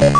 [0.00, 0.14] Hallo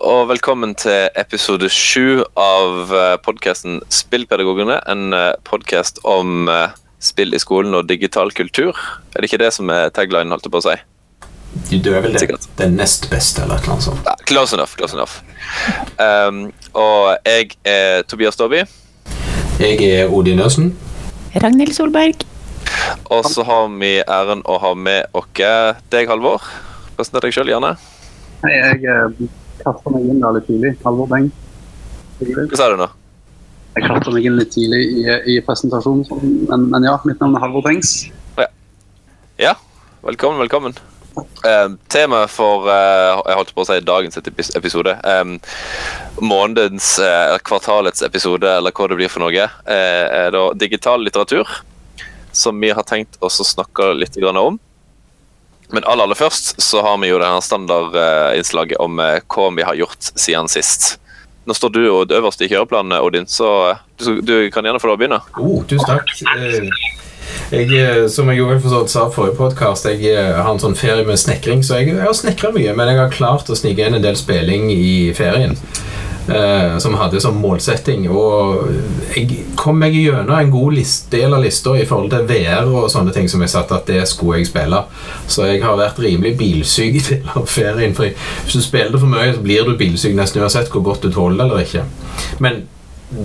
[0.00, 2.88] og velkommen til episode sju av
[3.20, 4.80] podkasten Spillpedagogene.
[4.88, 5.12] En
[5.44, 8.76] podkast om eh, spill i skolen og digital kultur.
[9.14, 10.76] Er det ikke det som er taglinen, holdt jeg på å si?
[11.82, 12.44] Du er vel det, Sikkert.
[12.58, 14.02] det nest beste, eller et eller annet sånt.
[14.04, 14.74] Ja, close enough.
[14.76, 15.20] close enough.
[15.98, 18.64] Um, og jeg er Tobias Dobby,
[19.58, 20.76] Jeg er Odin Øsen.
[21.34, 22.24] Ragnhild Solberg.
[23.10, 25.26] og så har vi æren å ha med oss
[25.90, 26.42] deg, Halvor.
[26.96, 27.76] Presenter deg sjøl, gjerne.
[28.44, 29.26] Hei, jeg eh,
[29.64, 30.76] kastet meg inn da litt tidlig.
[30.84, 31.30] Halvor Beng.
[32.20, 32.88] Hva sa du nå?
[33.78, 36.02] Jeg klarte meg inn litt tidlig i, i presentasjonen,
[36.50, 38.08] men, men ja, mitt navn er Halvor Tengs.
[39.38, 39.52] Ja,
[40.02, 40.74] velkommen, velkommen.
[41.46, 44.18] Eh, Temaet for eh, jeg holdt på å si dagens
[44.58, 45.62] episode, eh,
[46.18, 46.90] månedens,
[47.46, 51.46] kvartalets episode, eller hva det blir for noe, eh, er da digital litteratur,
[52.34, 54.58] som vi har tenkt å snakke litt om.
[55.70, 59.70] Men aller, aller først så har vi jo det her standardinnslaget om eh, hva vi
[59.70, 60.96] har gjort siden sist.
[61.48, 64.90] Nå står du og øverst i kjøreplanen, Odin, så eh, du, du kan gjerne få
[64.90, 65.20] lov å begynne.
[65.40, 66.10] Oh, tusen takk.
[66.36, 66.68] Eh,
[67.52, 71.16] Jeg, eh, som jeg jo forstått sa forrige podkast, jeg har en sånn ferie med
[71.20, 74.04] snekring, så jeg, jeg har snekra mye, men jeg har klart å snike inn en
[74.04, 75.56] del spilling i ferien.
[76.28, 78.06] Eh, som hadde som målsetting.
[78.10, 78.68] Og
[79.16, 82.88] jeg kom meg gjennom en god list, del av lista i forhold til VR og
[82.92, 84.82] sånne ting som jeg satte at det skulle jeg spille.
[85.26, 87.94] Så jeg har vært rimelig bilsyk i deler av ferien.
[87.96, 91.12] For hvis du spiller for mye, så blir du bilsyk nesten uansett hvor godt du
[91.14, 91.86] tåler eller ikke.
[92.44, 92.66] Men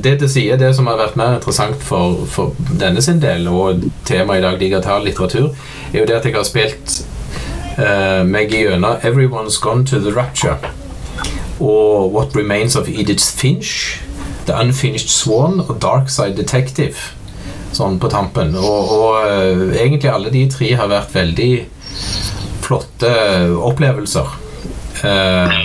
[0.04, 3.84] det til side, det som har vært mer interessant for, for denne sin del, og
[4.08, 5.50] temaet i dag, digital litteratur,
[5.92, 7.02] er jo det at jeg har spilt
[7.76, 10.83] eh, meg gjennom 'Everyone's Gone to the Rapture'
[11.60, 14.02] og 'What Remains of Edith Finch',
[14.46, 17.14] 'The Unfinished Swan' og 'Dark Side Detective'.
[17.74, 18.56] Sånn på tampen.
[18.56, 21.66] Og, og eh, egentlig alle de tre har vært veldig
[22.62, 23.14] flotte
[23.58, 24.40] opplevelser.
[25.04, 25.56] Eh,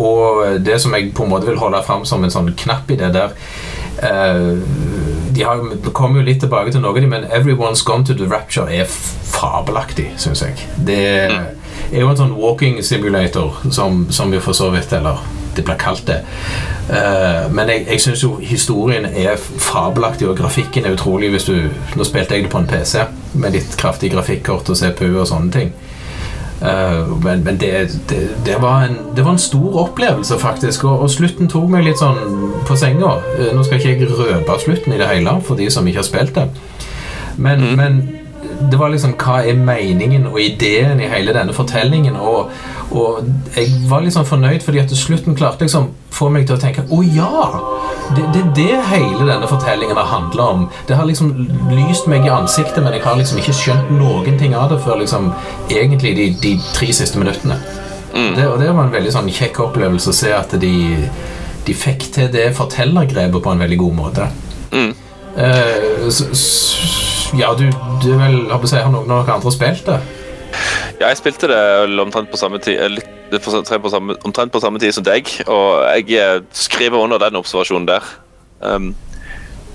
[0.00, 2.96] og det som jeg på en måte vil holde fram som en sånn knapp i
[2.96, 3.34] det der
[4.02, 4.56] eh,
[5.36, 5.60] De har,
[5.92, 10.10] kommer jo litt tilbake til noe de, men 'Everyone's Gone to the Rapture' er fabelaktig,
[10.16, 10.56] syns jeg.
[10.86, 11.36] Det er
[11.98, 15.18] jo en sånn walking simulator, som, som vi for så vidt Eller
[15.56, 16.20] det blir kalt det.
[16.90, 21.56] Uh, men jeg, jeg syns jo historien er fabelaktig, og grafikken er utrolig hvis du
[21.96, 23.02] Nå spilte jeg det på en PC
[23.34, 25.72] med litt kraftig grafikkort og CPU og sånne ting.
[26.60, 27.72] Uh, men men det,
[28.10, 30.84] det, det, var en, det var en stor opplevelse, faktisk.
[30.84, 32.20] Og, og slutten tok meg litt sånn
[32.68, 33.16] på senga.
[33.38, 36.10] Eh, nå skal ikke jeg røpe slutten i det hele for de som ikke har
[36.10, 36.48] spilt det.
[37.40, 38.02] Men, men
[38.60, 42.16] det var liksom hva er meningen og ideen i hele denne fortellingen.
[42.16, 42.50] Og,
[42.90, 43.24] og
[43.56, 47.02] jeg var liksom fornøyd fordi at slutten klarte liksom få meg til å tenke Å
[47.06, 47.42] ja!
[48.10, 50.64] Det er det, det hele denne fortellingen har handla om.
[50.88, 51.30] Det har liksom
[51.70, 54.98] lyst meg i ansiktet, men jeg har liksom ikke skjønt noen ting av det før
[55.04, 55.30] liksom
[55.70, 57.60] egentlig de, de tre siste minuttene.
[58.10, 60.74] Det, og det var en veldig sånn kjekk opplevelse å se at de,
[61.66, 64.26] de fikk til det fortellergrepet på en veldig god måte.
[64.74, 64.90] Mm.
[65.38, 66.26] Uh, så,
[67.38, 67.66] ja, du,
[68.02, 70.00] du vel, har si, har noen av dere andre spilt det?
[71.00, 71.60] Ja, jeg spilte det
[72.02, 75.30] omtrent på samme tid eh, litt, på, på samme, omtrent på samme tid som deg,
[75.46, 78.10] og jeg eh, skriver under den observasjonen der.
[78.60, 78.90] Um,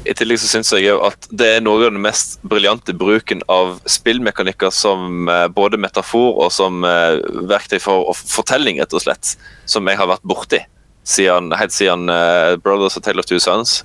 [0.05, 3.41] I tillegg så syns jeg jo at det er noe av den mest briljante bruken
[3.49, 9.87] av spillmekanikker som eh, både metafor og som verktøy for fortelling, rett og slett, som
[9.89, 10.61] jeg har vært borti
[11.05, 13.83] siden, helt siden uh, Brothers og Tale of Two Sons.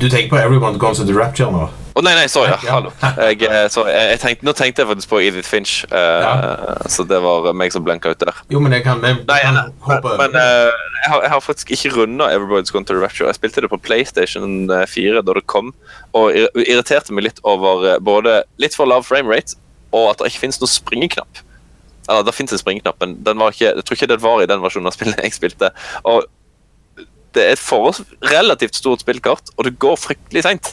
[0.00, 1.68] Du tenker på Everyone Goes to the Rapture nå?
[1.90, 2.52] Å nei, nei, sorry.
[2.52, 2.58] Ja.
[2.76, 2.90] Hallo.
[3.02, 3.90] Jeg, eh, sorry.
[3.94, 6.34] Jeg, jeg tenkte, nå tenkte jeg faktisk på Edith Finch, uh, Ja.
[6.92, 8.36] så det var meg som blenka ut der.
[8.52, 11.72] Jo, men jeg kan, jeg, Nei, nei, hoppe men eh, jeg, har, jeg har faktisk
[11.74, 13.26] ikke runda Everybody's Gone to the Rapture.
[13.32, 15.72] Jeg spilte det på PlayStation 4 da det kom,
[16.14, 19.58] og ir- irriterte meg litt over både litt for lav framerate
[19.90, 21.40] og at det ikke finnes noen springeknapp.
[22.06, 24.46] Eller det finnes en springeknapp, men den var ikke, jeg tror ikke det var i
[24.50, 25.72] den versjonen av spillet jeg spilte.
[26.06, 26.28] Og
[27.34, 30.72] det er et relativt stort spillkart, og det går fryktelig seint.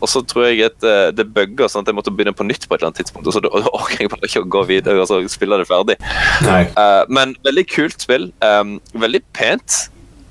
[0.00, 2.66] Og så tror jeg at eh, det bugga, sånn at jeg måtte begynne på nytt
[2.68, 3.26] på et eller annet tidspunkt.
[3.30, 3.50] Og så da
[3.80, 5.96] orker jeg bare ikke å gå videre og så spille det ferdig.
[6.44, 8.30] Eh, men veldig kult spill.
[8.44, 9.86] Um, veldig pent.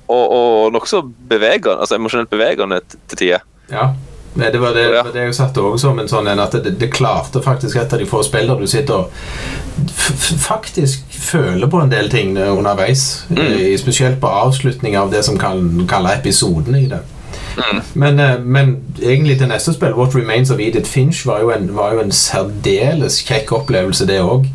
[0.06, 2.78] Og, og nokså bevegende, altså emosjonelt bevegende
[3.10, 3.42] til tider.
[3.72, 3.90] Ja.
[4.36, 5.02] Nei, det var det, Ja.
[5.02, 7.98] det jeg satte også som en sånn en at det, det klarte faktisk et av
[7.98, 9.12] de få spillene du sitter og
[10.44, 13.24] faktisk føler på en del ting underveis.
[13.30, 13.40] Mm.
[13.46, 17.00] Eh, Spesielt på avslutning av det som kan kalle episodene i det.
[17.92, 21.70] Men, eh, men egentlig til neste spill, What Remains of Edith Finch, var jo en,
[21.76, 24.48] var jo en særdeles kjekk opplevelse, det òg.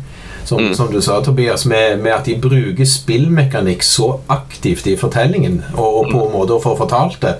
[0.44, 5.60] Som, som du sa, Tobias, med, med at de bruker spillmekanikk så aktivt i fortellingen,
[5.76, 7.36] og, og på måter å få fortalt det.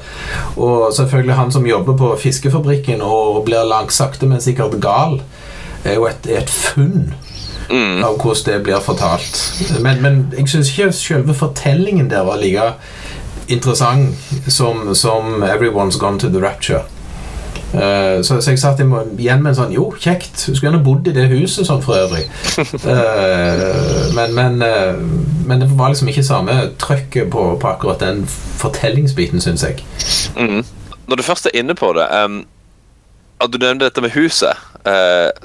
[0.55, 5.19] Og selvfølgelig han som jobber på fiskefabrikken og blir langt sakte, men sikkert gal,
[5.85, 7.11] er jo et, et funn
[7.73, 9.39] av hvordan det blir fortalt.
[9.83, 12.73] Men, men jeg syns ikke selve fortellingen der var like
[13.53, 14.17] interessant
[14.49, 16.85] som, som 'Everyone's Gone to the Rapture'.
[17.75, 20.37] Uh, så, så jeg satt igjen med en sånn Jo, kjekt.
[20.45, 22.27] Skulle gjerne bodd i det huset sånn for øvrig.
[22.85, 24.99] Uh, men, men, uh,
[25.49, 28.27] men det var liksom ikke samme trøkket på, på akkurat den
[28.61, 29.81] fortellingsbiten, syns jeg.
[30.37, 30.61] Mm.
[31.09, 32.43] Når du først er inne på det um,
[33.43, 34.55] at Du nevnte dette med huset,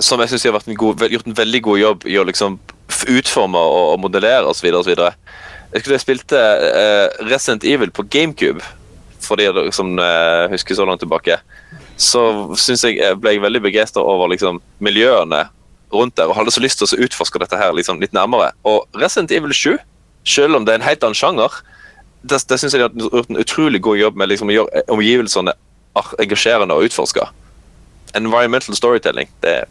[0.06, 2.60] som jeg syns har en god, gjort en veldig god jobb i å liksom
[3.10, 4.70] utforme og, og modellere osv.
[5.72, 8.64] Jeg husker jeg spilte uh, Resident Evil på GameCube,
[9.24, 11.40] for de som uh, husker så langt tilbake.
[12.00, 12.22] Så
[12.56, 15.48] synes jeg jeg ble jeg veldig begeistra over liksom, miljøene
[15.94, 18.52] rundt der, og hadde så lyst til å utforske dette her liksom, litt nærmere.
[18.68, 19.78] Og Resident Evil 7,
[20.28, 21.62] selv om det er en helt annen sjanger,
[22.28, 24.84] det, det synes jeg de har gjort en utrolig god jobb med liksom, å gjøre
[24.94, 25.56] omgivelsene
[26.22, 27.26] engasjerende og utforske.
[28.16, 29.64] Environmental storytelling, det,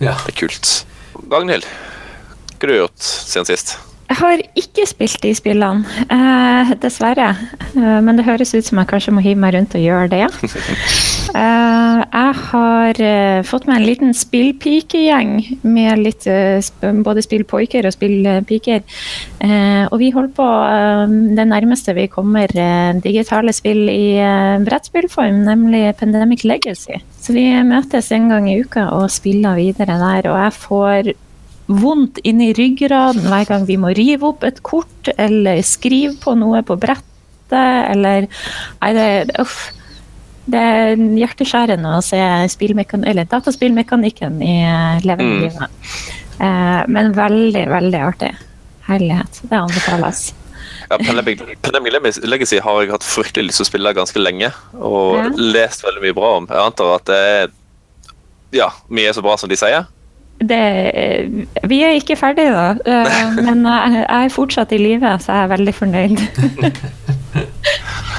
[0.00, 0.14] Ja.
[0.24, 0.86] det er kult.
[1.30, 3.76] Ragnhild, hva har du gjort siden sist?
[4.14, 7.32] Jeg har ikke spilt de spillene, eh, dessverre.
[7.74, 10.28] Eh, men det høres ut som jeg kanskje må hive meg rundt og gjøre det.
[11.34, 15.30] Eh, jeg har eh, fått meg en liten spillpikegjeng
[15.66, 16.62] med litt eh,
[17.02, 18.84] både spillpoiker og spillpiker.
[19.42, 20.46] Eh, og vi holder på
[21.34, 22.54] det nærmeste vi kommer
[23.02, 24.14] digitale spill i
[24.62, 27.00] brettspillform, nemlig Pandemic Legacy.
[27.18, 31.14] Så vi møtes en gang i uka og spiller videre der, og jeg får
[31.68, 36.60] vondt inni ryggraden hver gang vi må rive opp et kort eller skrive på noe
[36.62, 37.10] på brettet,
[37.54, 38.26] eller
[38.82, 39.08] Nei, det,
[39.40, 39.70] uff.
[40.44, 45.40] Det er hjerteskjærende å se eller dataspillmekanikken i eh, levende Mm.
[45.40, 45.70] livet.
[46.40, 48.34] Eh, men veldig, veldig artig.
[48.84, 49.40] Herlighet.
[49.48, 50.34] Det anbefales.
[50.90, 51.40] Ja, Pandemic
[52.24, 55.30] Legacy har jeg hatt fryktelig lyst til å spille ganske lenge, og Ja.
[55.36, 56.46] lest veldig mye bra om.
[56.46, 57.48] Jeg antar at det er
[58.52, 59.86] ja, mye er så bra som de sier.
[60.38, 60.58] Det,
[61.70, 62.74] vi er ikke ferdige, da.
[62.84, 66.18] eh, Men jeg er fortsatt i live, så jeg er veldig fornøyd.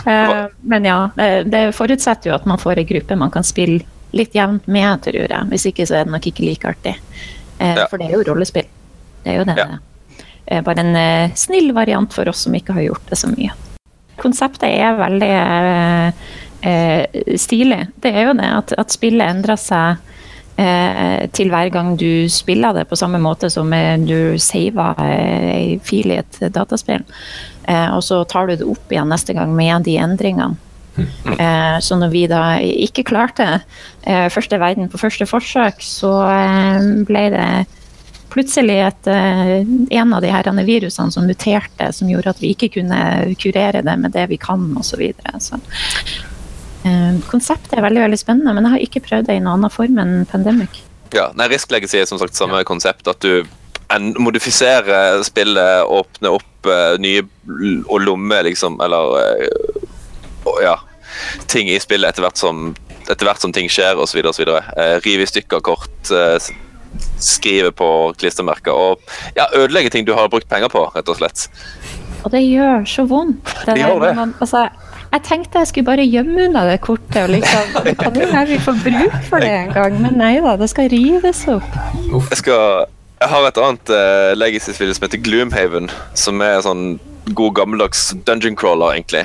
[0.05, 1.09] Eh, Men ja,
[1.49, 3.79] det, forutsetter jo at man får ei gruppe man kan spille
[4.13, 5.47] litt jevnt med, tror jeg.
[5.49, 6.93] Hvis ikke så er det nok ikke like artig.
[7.57, 8.67] Eh, For det er jo rollespill.
[9.23, 9.55] Det er jo det.
[9.57, 10.59] Ja.
[10.67, 13.49] Bare en snill variant for oss som ikke har gjort det så mye.
[14.21, 15.33] Konseptet er veldig
[17.41, 17.81] stilig.
[18.05, 19.97] Det er jo det at, at spillet endrer seg
[20.55, 25.79] til hver gang du spiller det, på samme måte som eh, du saver en ei
[25.83, 27.03] fil i et dataspill.
[27.67, 30.55] Eh, og så tar du det opp igjen neste gang med de endringene.
[30.95, 33.47] Eh, så når vi da ikke klarte
[34.07, 37.49] eh, første verden på første forsøk, så eh, ble det
[38.35, 39.57] plutselig et, eh,
[39.99, 43.97] en av de her virusene som muterte, som gjorde at vi ikke kunne kurere det
[43.99, 44.95] med det vi kan, osv.
[44.95, 45.39] Så videre.
[45.39, 46.24] så eh,
[47.29, 50.01] Konseptet er veldig veldig spennende, men jeg har ikke prøvd det i noen annen form
[50.01, 50.81] enn Pandemic.
[51.15, 53.07] Ja, nei, Risk Legacy er som sagt samme konsept.
[53.09, 53.45] At du
[54.19, 57.23] modifiserer spillet, åpner opp uh, nye
[57.85, 60.75] og lommer, liksom, eller uh, ja,
[61.51, 62.71] ting i spillet etter hvert som,
[63.05, 64.21] etter hvert som ting skjer, osv.
[64.25, 66.37] Uh, rive i stykker kort, Uh,
[67.19, 67.87] skrive på
[68.19, 69.01] klistremerker og
[69.35, 71.47] ja, ødelegge ting du har brukt penger på, rett og slett.
[72.25, 73.51] Og det gjør så vondt.
[73.67, 74.11] Det gjør det.
[74.17, 74.65] Man, altså,
[75.15, 77.17] jeg tenkte jeg skulle bare gjemme unna det kortet.
[77.23, 80.55] og liksom, kan jo hende vi får bruk for det en gang, men nei da,
[80.59, 81.77] det skal rives opp.
[82.31, 82.85] Jeg skal
[83.21, 85.87] Jeg har et annet uh, legacy-spill som heter Gloomhaven,
[86.19, 86.97] som er sånn
[87.33, 89.23] god gammeldags dungeon crawler, egentlig.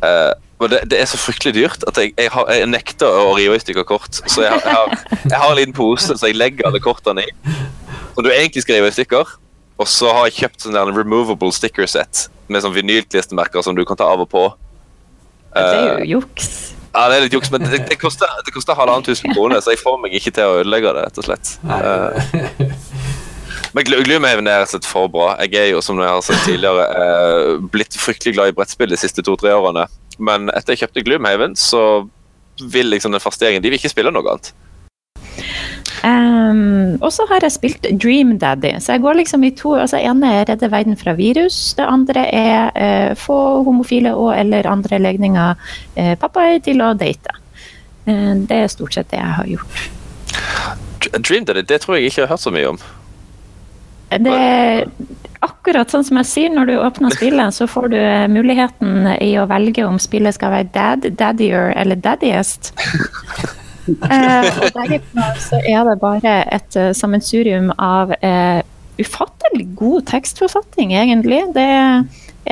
[0.00, 0.30] Uh,
[0.62, 3.58] men det, det er så fryktelig dyrt at jeg, jeg, har, jeg nekter å rive
[3.58, 4.20] i stykker kort.
[4.30, 7.26] Så jeg, har- jeg, har, jeg har en liten pose så jeg legger alle kortene
[7.26, 7.34] i.
[8.14, 9.34] Som du egentlig skal rive i stykker.
[9.82, 13.84] Og så har jeg kjøpt sånn der removable sticker set med sånn vinylklistremerker som du
[13.86, 14.46] kan ta av og på.
[15.58, 16.48] Det er Eh, jo juks.
[16.94, 19.74] ja, det er litt juks, men det, det koster, det koster halvannen tusen kroner, så
[19.74, 21.54] jeg får meg ikke til å ødelegge det, rett og slett.
[21.68, 22.74] Eh,
[23.74, 25.34] men Gl- Gloomhaven er rett og slett for bra.
[25.44, 28.96] Jeg er jo, som jeg har sagt tidligere, eh, blitt fryktelig glad i brettspill de
[29.00, 29.84] siste to-tre årene.
[30.18, 31.82] Men etter jeg kjøpte Gloomhaven, så
[32.58, 34.52] vil liksom den faste gjengen De vil ikke spille noe annet.
[36.04, 38.76] Um, og så har jeg spilt Dream Daddy.
[38.80, 41.74] Så jeg går liksom i to altså ene er redde verden fra virus.
[41.78, 45.54] Det andre er uh, få homofile og eller andre legninger
[45.98, 47.34] uh, pappaer til å date.
[48.06, 49.82] Uh, det er stort sett det jeg har gjort.
[51.18, 52.80] Dream Daddy, det tror jeg ikke jeg har hørt så mye om.
[54.08, 54.86] Det, er
[55.44, 59.34] akkurat sånn som jeg sier, når du åpner spillet, så får du eh, muligheten i
[59.38, 62.72] å velge om spillet skal være dad, daddier eller daddiest.
[63.88, 68.60] Eh, og derifra så er det bare et uh, sammensurium av uh,
[68.98, 71.40] ufattelig god tekstforfatning, egentlig.
[71.56, 72.04] Det er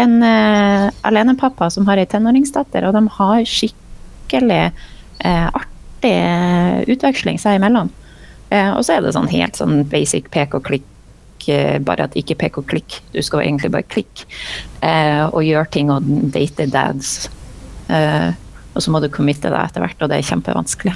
[0.03, 4.65] en uh, alenepappa som har ei tenåringsdatter, og de har skikkelig
[5.27, 6.13] artig
[6.93, 7.89] utveksling seg imellom.
[8.53, 10.85] Og så er det sånn helt sånn basic pek og klikk,
[11.87, 12.99] bare at ikke pek og klikk.
[13.15, 14.27] Du skal egentlig bare klikke
[14.85, 17.31] eh, og gjøre ting og date dads.
[17.89, 18.37] Eh,
[18.77, 20.95] og så må du committe deg etter hvert, og det er kjempevanskelig.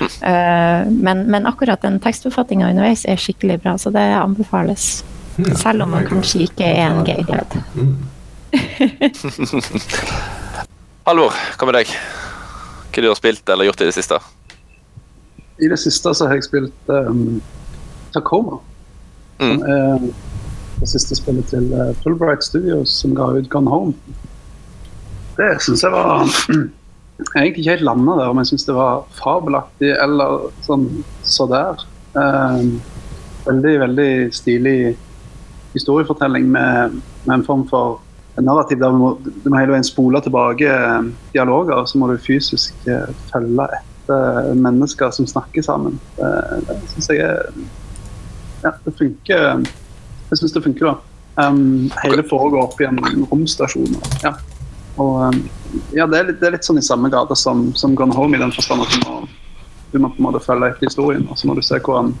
[0.00, 4.84] Eh, men, men akkurat den tekstforfattinga underveis er skikkelig bra, så det anbefales.
[5.56, 7.48] Selv om man kanskje ikke er en gay dad.
[11.08, 11.86] Halvor, hva med deg?
[12.90, 14.16] Hva du har spilt eller gjort i det siste?
[15.60, 17.40] I det siste så har jeg spilt um,
[18.14, 18.56] Tacoma.
[19.40, 19.56] Mm.
[19.56, 20.10] Som
[20.80, 23.94] det siste spillet til uh, Fulbright Studios, som ga ut Gone Home.
[25.36, 26.24] Det syns jeg var
[27.34, 30.86] egentlig ikke helt landa der, men jeg syns det var fabelaktig eller sånn
[31.26, 31.84] så der.
[32.14, 32.78] Um,
[33.46, 34.78] veldig, veldig stilig
[35.74, 38.00] historiefortelling med, med en form for
[38.40, 42.16] narrativ der du må, du må hele veien spole tilbake eh, dialoger, så må du
[42.22, 45.98] fysisk eh, følge etter mennesker som snakker sammen.
[46.16, 46.30] Det,
[46.68, 47.52] det syns jeg er
[48.60, 49.62] Ja, det funker.
[50.30, 50.96] Jeg syns det funker, da.
[51.40, 52.98] Um, hele foregår opp i en
[53.30, 53.94] romstasjon.
[54.20, 54.34] Ja.
[55.00, 55.38] Og um,
[55.96, 58.36] ja, det er, litt, det er litt sånn i samme gate som, som Gone Home,
[58.36, 59.16] i den forstand at du må,
[59.92, 62.14] du må på en måte følge etter historien, og så må du se hvor han,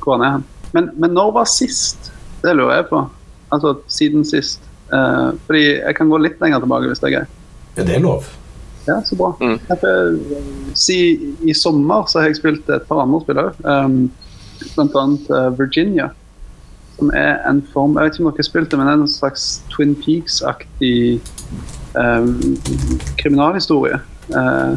[0.00, 0.48] hvor han er hen.
[0.76, 2.12] Men, men når var sist?
[2.40, 3.04] Det lurer jeg på.
[3.52, 4.62] Altså siden sist.
[4.90, 7.26] Uh, fordi jeg kan gå litt lenger tilbake hvis det er gøy.
[7.76, 8.30] Ja, det er lov.
[8.86, 9.34] Ja, så bra.
[9.42, 9.58] Mm.
[9.68, 10.96] Jeg si,
[11.44, 13.60] I sommer så har jeg spilt et par andre spill òg.
[13.66, 14.00] Um,
[14.74, 16.10] blant annet eh, Virginia.
[16.98, 19.04] Som er en form Jeg vet ikke om dere har spilt det, men det er
[19.04, 21.20] en slags Twin Peaks-aktig
[23.20, 24.00] kriminalhistorie.
[24.30, 24.74] eh,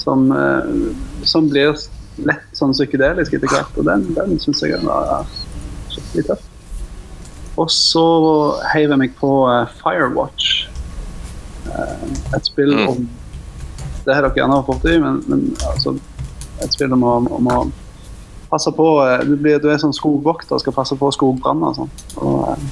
[0.00, 0.94] som, eh,
[1.24, 1.76] som blir
[2.24, 3.76] lett sånn psykedelisk etter hvert.
[3.78, 5.26] Og den, den syns jeg var
[5.92, 6.46] skikkelig tøff.
[7.60, 8.04] Og så
[8.72, 10.68] heiv jeg meg på eh, Firewatch.
[11.68, 12.06] Eh,
[12.36, 12.88] et spill Mm.
[12.88, 13.08] om
[14.06, 15.92] Det har dere gjerne fått i, men, men altså,
[16.64, 17.58] et spill om å, om å
[18.50, 18.86] passe på
[19.28, 21.90] du, blir, du er sånn skogvokter og skal passe på skogbranner og sånn.
[22.16, 22.64] Og,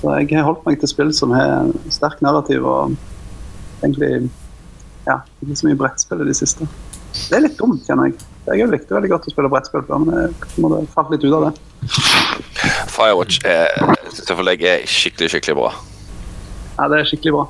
[0.00, 2.96] så jeg har holdt meg til spill som har sterk narrativ og
[3.82, 4.28] egentlig
[5.06, 6.66] ja, ikke så mye brettspill i det siste.
[7.16, 8.18] Det er litt dumt, kjenner jeg.
[8.46, 11.46] Jeg likte veldig godt å spille brettspill før, men jeg må falt litt ut av
[11.48, 11.52] det.
[12.92, 13.72] Firewatch er,
[14.28, 15.70] for deg er skikkelig, skikkelig bra.
[16.76, 17.46] Ja, det er skikkelig bra.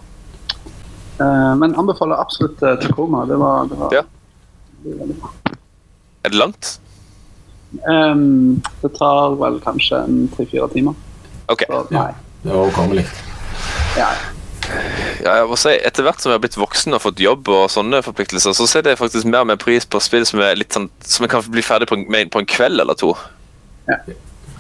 [1.17, 3.25] Eh, men anbefaler absolutt uh, Tacoma.
[3.29, 4.03] Det var, det var Ja.
[4.85, 5.33] veldig bra.
[6.25, 6.77] Er det langt?
[7.89, 10.95] Um, det tar vel kanskje en tre-fire timer.
[11.53, 11.65] OK.
[11.69, 12.13] Så, nei.
[12.47, 13.03] Det er overkommelig.
[13.99, 14.11] Ja.
[15.23, 17.67] Ja, jeg må si, Etter hvert som jeg har blitt voksen og fått jobb, og
[17.71, 20.75] sånne forpliktelser, så setter jeg faktisk mer og mer pris på spill som er litt
[20.75, 23.13] sånn, som jeg kan bli ferdig på en, med, på en kveld eller to.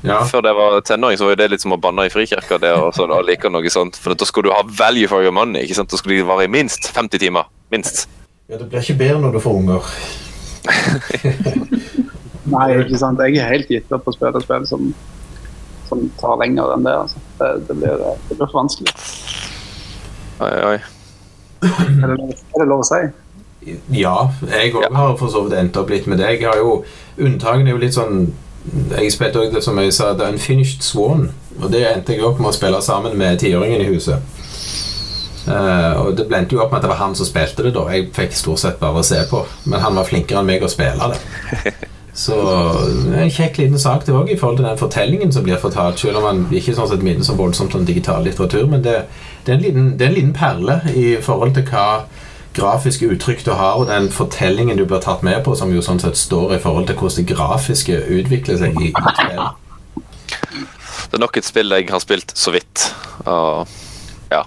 [0.06, 0.20] Ja.
[0.26, 2.58] Før jeg var tenåring, så var det litt som å banne i frikirka.
[2.62, 5.34] det og sånn, og like noe sånt, For da skulle du ha value for your
[5.34, 5.64] money.
[5.64, 5.90] ikke sant?
[5.90, 7.50] Da skulle de vare i minst 50 timer.
[7.74, 8.06] Minst.
[8.50, 9.92] ja, det blir ikke bedre når du får unger.
[12.54, 13.22] Nei, ikke sant.
[13.26, 14.92] Jeg er helt gitt opp på å spille spill som,
[15.88, 16.94] som tar lenger enn det.
[17.04, 17.22] Altså.
[17.38, 18.94] Det, det, blir, det blir for vanskelig.
[20.40, 20.76] Oi, oi.
[21.66, 23.02] Er det, er det lov å si?
[23.96, 24.16] Ja,
[24.52, 24.90] jeg òg Ja.
[24.94, 26.28] har for så vidt endt opp litt med det.
[26.36, 26.84] Jeg har jo,
[27.18, 28.28] Unntakene er jo litt sånn
[28.98, 31.28] Jeg spilte òg, det som jeg sa, The Unfinished Swan.
[31.62, 34.22] Og det endte jeg opp med å spille sammen med tiåringen i huset.
[35.46, 37.84] Uh, og det blendte jo opp med at det var han som spilte det, da.
[37.94, 39.44] Jeg fikk stort sett bare se på.
[39.70, 41.74] Men han var flinkere enn meg å spille det.
[42.16, 42.36] Så
[43.04, 45.60] det er en kjekk liten sak det òg, i forhold til den fortellingen som blir
[45.60, 46.00] fortalt.
[46.00, 48.64] Selv om man ikke sånn sett minner så voldsomt om digital litteratur.
[48.72, 49.02] Men det,
[49.44, 52.06] det, er en liten, det er en liten perle i forhold til hva
[52.56, 56.00] grafiske uttrykk du har, og den fortellingen du blir tatt med på, som jo sånn
[56.00, 59.48] sett står i forhold til hvordan det grafiske utvikler seg i, i.
[61.06, 62.88] Det er nok et spill jeg har spilt så vidt.
[63.28, 63.68] Og
[64.32, 64.46] ja.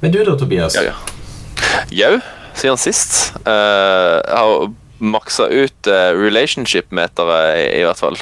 [0.00, 0.80] Men du da, Tobias?
[0.80, 0.96] Jau,
[1.92, 2.14] ja.
[2.56, 3.34] Siden sist.
[3.44, 8.20] Uh, jeg har maksa ut uh, relationship-meteret, i, i hvert fall.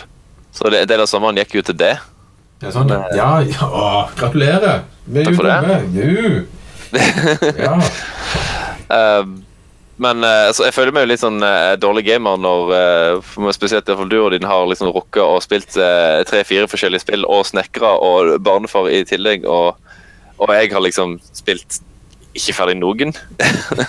[0.56, 1.92] Så det, del av sommeren gikk jo til det.
[2.60, 3.04] Ja, sånn, ja.
[3.16, 3.84] ja, ja å,
[4.18, 4.82] gratulerer!
[5.06, 5.84] Vi er Takk jo for det.
[5.94, 6.48] dumme.
[7.60, 7.76] Ja.
[8.90, 9.22] uh,
[10.00, 13.84] men eh, altså, jeg føler meg jo litt sånn uh, dårlig gamer når uh, spesielt
[13.84, 17.26] i hvert fall du og din har liksom rukket og spilt eh, tre-fire forskjellige spill
[17.28, 19.76] og snekra og barnefar i tillegg, og,
[20.40, 21.82] og jeg har liksom spilt
[22.36, 23.14] ikke ferdig noen.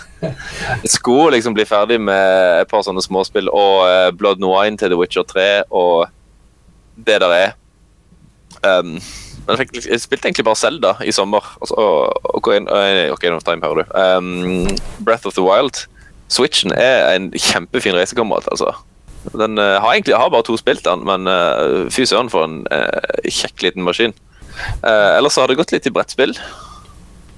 [0.84, 4.94] jeg skulle liksom bli ferdig med et par sånne småspill og eh, Blood and til
[4.94, 6.08] The Witcher 3 og
[6.98, 7.52] det der er.
[8.62, 8.98] Um,
[9.42, 11.46] Men jeg, fikk, jeg spilte egentlig bare Zelda i sommer.
[11.62, 12.50] Altså, og, og,
[13.34, 13.86] of time, hører du.
[13.98, 15.88] Um, Breath of the Wild.
[16.30, 18.76] Switchen er en kjempefin reisekamerat, altså.
[19.34, 22.62] Den uh, har egentlig har bare to spilt den, men uh, fy søren for en
[22.72, 24.14] uh, kjekk liten maskin.
[24.86, 26.38] Uh, ellers så har det gått litt i brettspill.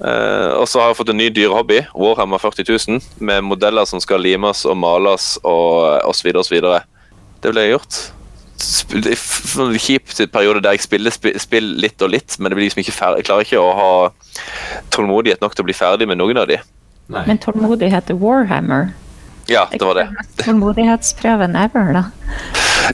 [0.04, 4.02] Uh, og så har jeg fått en ny dyrehobby, Warhammer 40 000, med modeller som
[4.04, 6.34] skal limes og males og osv.
[6.42, 6.58] osv.
[7.44, 8.00] Det ble jeg gjort.
[8.94, 12.60] Det er en kjip periode der jeg spiller sp spill litt og litt, men det
[12.60, 13.24] blir liksom ikke ferdig.
[13.24, 13.94] jeg klarer ikke å ha
[14.94, 16.60] tålmodighet nok til å bli ferdig med noen av de.
[17.12, 17.24] Nei.
[17.28, 18.92] Men tålmodighet er Warhammer.
[19.52, 20.08] Ja, det var det.
[20.40, 22.04] Tålmodighetsprøven ever, da.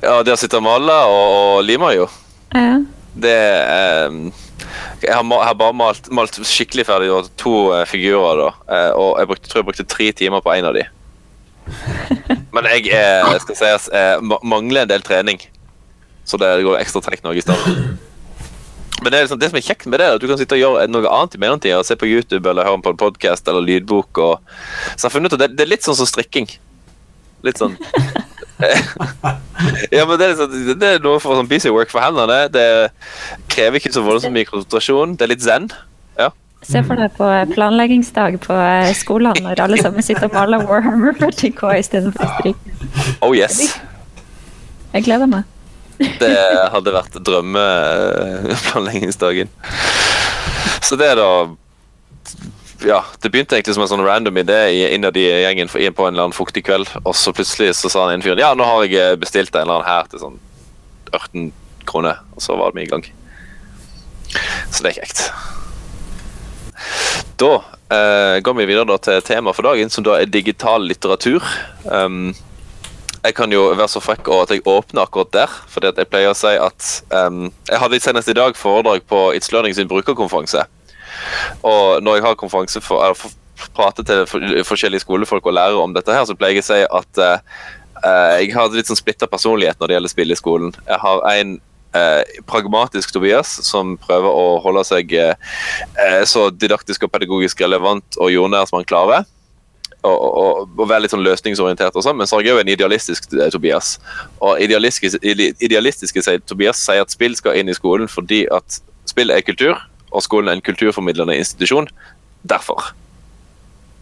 [0.01, 1.25] Ja, Det å sitte og male og,
[1.57, 2.07] og lime, jo.
[2.53, 2.79] Ja.
[3.19, 4.17] Det eh,
[5.03, 8.49] Jeg har, jeg har bare malt, malt skikkelig ferdig og to uh, figurer, da.
[8.67, 10.85] Uh, og jeg brukte, tror jeg brukte tre timer på én av de.
[12.55, 13.89] Men jeg eh, skal sies,
[14.41, 15.41] mangler en del trening.
[16.25, 17.99] Så det går ekstra trekk noe i stedet.
[19.01, 20.63] Men det, liksom, det som er kjekt med det, er at du kan sitte og
[20.63, 21.79] gjøre noe annet i mellomtida.
[21.87, 24.19] Se på YouTube eller høre på en podkast eller lydbok.
[24.19, 24.57] Og...
[24.95, 26.49] Så jeg har funnet ut at det, det er litt sånn som strikking.
[27.45, 27.77] Litt sånn
[29.91, 32.47] Ja, men det er, liksom, det er noe for sånn busy work for hendene.
[32.51, 32.91] Det
[33.51, 35.15] krever ikke så voldsomt mye konsentrasjon.
[35.19, 35.65] Det er litt zen.
[36.19, 36.29] Ja.
[36.67, 41.13] Se for deg på planleggingsdag på skolen skolene når alle sammen sitter og maler Warhammer
[41.19, 42.59] 40K istedenfor strikk.
[43.25, 43.55] Oh yes.
[44.93, 45.43] Jeg gleder meg.
[45.99, 46.35] Det
[46.73, 49.49] hadde vært drømmeplanleggingsdagen.
[50.87, 51.31] Så det er da
[52.87, 54.59] Ja, det begynte egentlig som en sånn random idé
[54.95, 58.15] innad i gjengen på en eller annen fuktig kveld, og så plutselig så sa han
[58.15, 60.37] en fyren ja, nå har jeg bestilt en eller annen her til sånn
[61.11, 61.49] 18
[61.89, 63.03] kroner, og så var vi i gang.
[64.71, 65.25] Så det er kjekt.
[67.41, 67.51] Da
[67.91, 71.43] eh, går vi videre til temaet for dagen, som da er digital litteratur.
[71.89, 72.31] Um,
[73.19, 75.55] jeg kan jo være så frekk at jeg åpner akkurat der.
[75.67, 79.33] fordi at jeg pleier å si at um, Jeg hadde senest i dag foredrag på
[79.35, 80.63] It's Learning sin brukerkonferanse.
[81.65, 83.35] Og når jeg har konferanse for, eller for,
[83.75, 86.81] prater til for, forskjellige skolefolk og lærere om dette, her, så pleier jeg å si
[87.01, 87.65] at eh,
[88.45, 90.77] jeg har litt sånn splitta personlighet når det gjelder spill i skolen.
[90.87, 91.57] Jeg har en
[91.97, 95.35] eh, pragmatisk Tobias som prøver å holde seg eh,
[96.05, 99.27] eh, så didaktisk og pedagogisk relevant og jordnær som han klarer
[100.07, 102.71] og, og, og være litt sånn løsningsorientert og sånn, men så har jeg jo en
[102.71, 103.97] idealistisk eh, Tobias.
[104.39, 105.19] Og idealistiske,
[105.59, 109.75] idealistiske Tobias sier at spill skal inn i skolen fordi at spill er kultur,
[110.09, 111.89] og skolen er en kulturformidlende institusjon.
[112.47, 112.91] Derfor.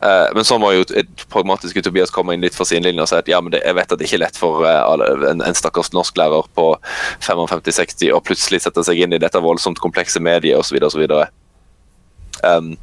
[0.02, 0.86] Eh, men så må jo
[1.32, 3.78] pragmatiske Tobias komme inn litt for sin linje og si at ja, men det, jeg
[3.80, 6.70] vet at det ikke er lett for eh, en, en stakkars norsklærer på
[7.26, 10.78] 55-60 å plutselig sette seg inn i dette voldsomt komplekse mediet osv.
[10.86, 11.08] osv.
[12.46, 12.76] Um,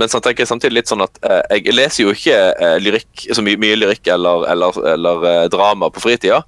[0.00, 3.26] men så tenker jeg samtidig litt sånn at uh, jeg leser jo ikke uh, lyrikk,
[3.28, 6.38] så mye, mye lyrikk eller, eller, eller uh, drama på fritida,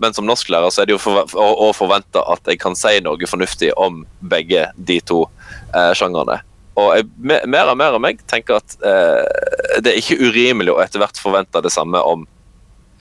[0.00, 3.28] men som norsklærer så er det jo å, å forvente at jeg kan si noe
[3.28, 5.26] fornuftig om begge de to
[5.74, 6.40] eh, sjangrene.
[6.80, 10.80] Og jeg, mer og mer av meg tenker at eh, det er ikke urimelig å
[10.84, 12.24] etter hvert forvente det samme om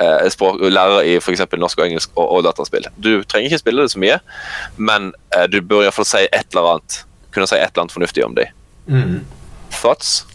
[0.02, 1.46] eh, språk, lærere i f.eks.
[1.56, 2.90] norsk og engelsk og, og dataspill.
[2.98, 4.20] Du trenger ikke spille det så mye,
[4.78, 8.26] men eh, du bør iallfall si et eller annet kunne si et eller annet fornuftig
[8.26, 8.52] om dem.
[8.92, 9.22] Mm.
[9.72, 10.26] Thoughts?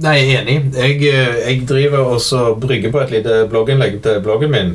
[0.00, 0.56] Nei, jeg er enig.
[0.72, 4.72] Jeg, eh, jeg driver også brygger på et lite blogginnlegg til bloggen min.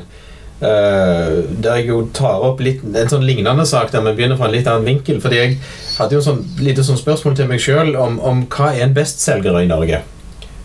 [0.65, 4.49] Eh, der jeg jo tar opp litt, en sånn lignende sak der vi begynner fra
[4.49, 5.21] en litt annen vinkel.
[5.23, 5.57] Fordi jeg
[5.99, 9.61] hadde jo sånn, litt sånn spørsmål til meg sjøl om, om hva er en bestselger
[9.61, 10.01] i Norge.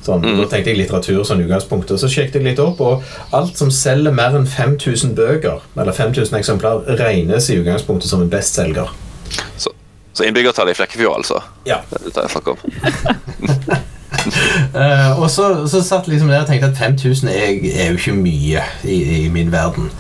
[0.00, 0.38] Sånn, Mm.
[0.40, 1.90] Da tenkte jeg litteratur som utgangspunkt.
[1.92, 3.04] Og så sjekket jeg litt opp, og
[3.36, 8.32] alt som selger mer enn 5000 bøker, eller 5000 eksemplar, regnes i utgangspunktet som en
[8.32, 8.88] bestselger.
[9.60, 9.74] Så,
[10.16, 11.42] så innbyggertallet i Flekkefjord, altså?
[11.68, 11.82] Ja.
[11.92, 13.80] Det det jeg snakker om.
[14.80, 18.16] Eh, og så, så satt liksom der og tenkte at 5000 er, er jo ikke
[18.16, 19.90] mye i, i min verden.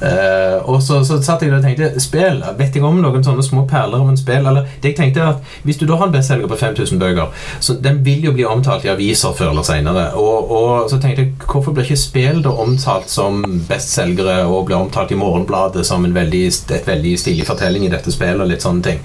[0.00, 3.42] Uh, og så, så satt jeg der og tenkte Spill, vet jeg om noen sånne
[3.44, 4.46] små perler om en spill?
[4.48, 7.28] Eller det jeg tenkte at Hvis du da har en bestselger på 5000 bøker,
[7.60, 10.06] så den vil jo bli omtalt i aviser før eller senere.
[10.16, 14.80] Og, og så tenkte jeg hvorfor blir ikke spill da omtalt som bestselgere og blir
[14.80, 18.64] omtalt i Morgenbladet som en veldig, et veldig stilig fortelling i dette spillet og litt
[18.64, 19.04] sånne ting.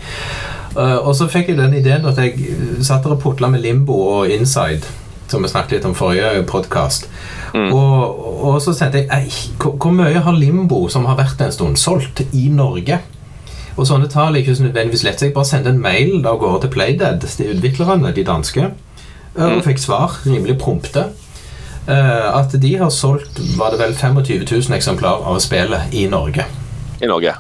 [0.80, 2.40] uh, og så fikk jeg den ideen at jeg
[2.80, 4.88] satt der og putla med Limbo og Inside,
[5.28, 7.10] som vi snakket litt om forrige podkast.
[7.56, 9.30] Og, og så tenkte jeg ei,
[9.62, 13.00] hvor, hvor mye har Limbo, som har vært en stund, solgt i Norge?
[13.76, 16.32] Og sånne tall er ikke så nødvendigvis lett, så jeg bare sendte en mail da
[16.32, 18.70] av gårde til Playdead, til utviklerne, de danske,
[19.36, 21.10] eh, og fikk svar rimelig prompte.
[21.88, 26.48] eh, at de har solgt var det vel 25 000 eksemplar av spillet i Norge.
[27.02, 27.36] I Norge.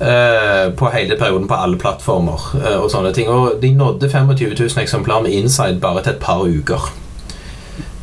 [0.00, 3.30] Eh, på hele perioden på alle plattformer eh, og sånne ting.
[3.32, 6.90] Og de nådde 25 000 eksemplar med Inside bare til et par uker.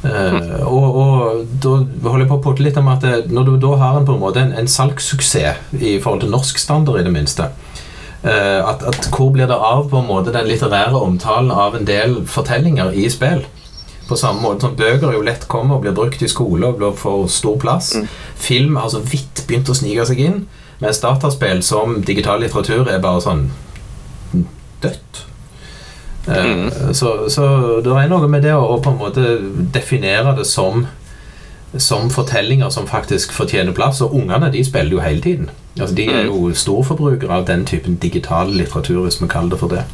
[0.03, 1.75] Eh, og, og da
[2.09, 4.23] holder jeg på å putte litt om at når du da har en på en
[4.23, 7.51] måte en, en salgssuksess i forhold til norsk standard, i det minste,
[8.23, 12.21] at, at Hvor blir det av på en måte den litterære omtalen av en del
[12.23, 13.41] fortellinger i spill?
[14.07, 16.95] På samme måte som Bøker jo lett kommer og blir brukt i skole og blir
[16.95, 17.91] for stor plass.
[18.39, 20.39] Film har så vidt begynt å snike seg inn,
[20.83, 23.45] mens dataspill som digital litteratur er bare sånn
[24.83, 25.21] dødt.
[26.27, 26.69] Mm.
[26.95, 27.45] Så, så
[27.83, 29.37] det er noe med det å, på en måte
[29.75, 30.85] definere det som
[31.77, 34.01] som fortellinger som faktisk fortjener plass.
[34.01, 35.49] Og ungene de spiller jo hele tiden.
[35.79, 39.73] Altså, de er jo storforbrukere av den typen digital litteratur, hvis vi kaller det for
[39.73, 39.85] det.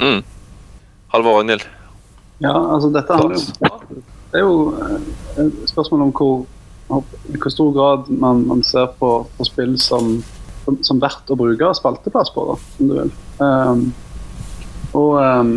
[0.00, 0.20] Mm.
[1.14, 1.64] Halvor Ragnhild.
[2.42, 3.78] Ja, altså dette handler jo
[4.32, 6.46] Det er jo spørsmålet et spørsmål om hvor,
[6.88, 10.18] i hvor stor grad man, man ser på, på spill som,
[10.64, 13.14] som, som verdt å bruke spalteplass på, da, om du vil.
[13.40, 13.86] Um,
[14.94, 15.54] og um,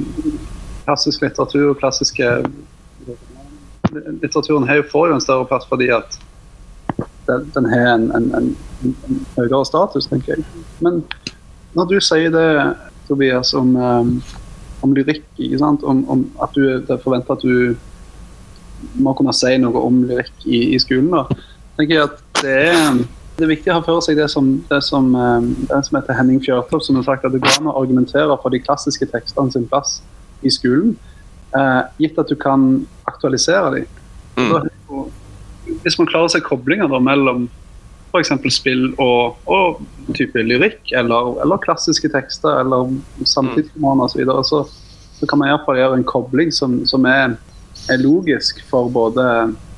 [0.88, 2.32] klassisk litteratur, klassiske
[3.88, 6.18] Litteraturen her får jo en større plass fordi at
[7.28, 8.50] den, den har en, en, en,
[8.84, 10.64] en høyere status, tenker jeg.
[10.84, 11.02] Men
[11.78, 12.50] når du sier det,
[13.08, 14.12] Tobias, om, um,
[14.84, 15.24] om lyrikk?
[15.64, 17.78] Om, om at du det er forventa at du
[19.02, 21.26] må kunne si noe om lyrikk i, i skolen, da,
[21.78, 23.02] tenker jeg at det er,
[23.38, 26.18] det er viktig å ha for seg det som, det som, um, det som heter
[26.18, 29.54] Henning Fjørtoft, som har sagt at det går an å argumentere for de klassiske tekstene
[29.54, 30.00] sin plass
[30.46, 30.96] i skolen,
[31.58, 32.68] eh, gitt at du kan
[33.10, 33.88] aktualisere dem.
[34.38, 35.08] Mm.
[35.84, 37.48] Hvis man klarer å se koblinger da, mellom
[38.12, 38.32] f.eks.
[38.54, 39.82] spill og, og
[40.18, 42.94] type lyrikk, eller, eller klassiske tekster, eller
[43.26, 44.62] samtidsromaner osv., så, videre, så
[45.20, 47.38] så kan man iallfall gjøre en kobling som, som er,
[47.92, 49.24] er logisk for både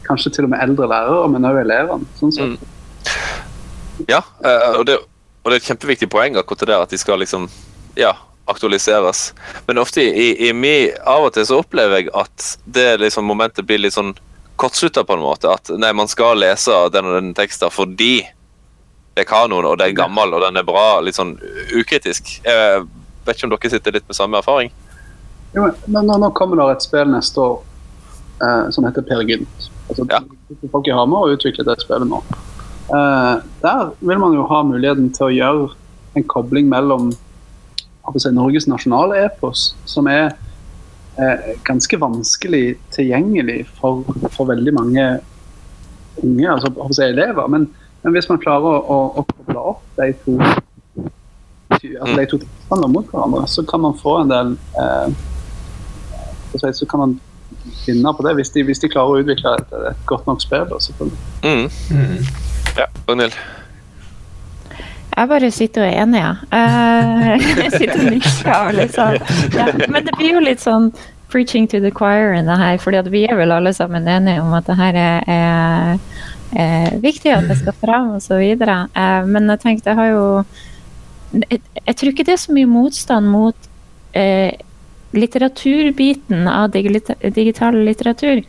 [0.07, 2.09] kanskje til og med eldre lærere, men også elevene.
[2.19, 2.55] Sånn.
[2.55, 4.05] Mm.
[4.09, 4.97] Ja, eh, og det,
[5.43, 7.49] og det er et kjempeviktig poeng akkurat det der at de skal liksom
[7.99, 8.15] ja,
[8.49, 9.33] aktualiseres.
[9.67, 13.67] Men ofte i, i mi, av og til så opplever jeg at det liksom momentet
[13.69, 14.15] blir litt sånn
[14.59, 15.51] kortslutta på en måte.
[15.51, 18.23] At nei, man skal lese den og den teksten fordi
[19.15, 20.99] det er kanon, og det er gammel, og den er bra.
[21.03, 21.35] Litt sånn
[21.75, 22.37] ukritisk.
[22.45, 22.85] Jeg
[23.25, 24.71] vet ikke om dere sitter litt med samme erfaring?
[25.55, 27.57] Jo, men nå, nå kommer det et spill neste år
[28.41, 29.69] eh, som heter Per Gynt.
[29.89, 30.21] Altså, Ja.
[30.71, 32.23] Folk i Hamar har utviklet det spillet nå.
[32.89, 35.67] Eh, der vil man jo ha muligheten til å gjøre
[36.17, 37.11] en kobling mellom
[38.17, 40.31] si, Norges nasjonale epos, som er
[41.19, 44.01] eh, ganske vanskelig tilgjengelig for,
[44.33, 45.05] for veldig mange
[46.23, 47.47] unge, altså si, elever.
[47.47, 47.69] Men,
[48.03, 50.39] men hvis man klarer å, å, å koble opp de to
[51.69, 55.11] altså de to tekstene mot hverandre, så kan man få en del eh,
[56.55, 57.19] si, så kan man
[57.85, 61.11] vinne på det, hvis de, hvis de klarer å utvikle et, et godt nok spill.
[61.43, 61.69] Mm.
[61.93, 62.19] Mm.
[62.77, 63.33] Ja, Daniel?
[65.19, 66.33] Jeg bare sitter og er enig, ja.
[66.55, 69.17] Eh, jeg sitter og nikker liksom
[69.57, 69.65] ja.
[69.91, 70.91] Men det blir jo litt sånn
[71.29, 74.53] preaching to the choir i det her, fordi vi er vel alle sammen enige om
[74.57, 75.99] at det her er, er,
[76.57, 78.85] er viktig at det skal fram så videre.
[78.95, 80.25] Eh, men jeg tenkte, jeg har jo
[81.35, 83.69] jeg, jeg tror ikke det er så mye motstand mot
[84.17, 84.55] eh,
[85.15, 88.43] litteraturbiten av digital litteratur.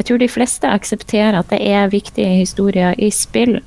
[0.00, 3.58] Jeg tror de fleste aksepterer at det er viktige historier i spill.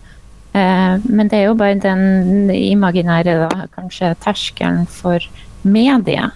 [0.53, 5.21] Eh, men det er jo bare den imaginære, da, kanskje terskelen for
[5.61, 6.33] mediet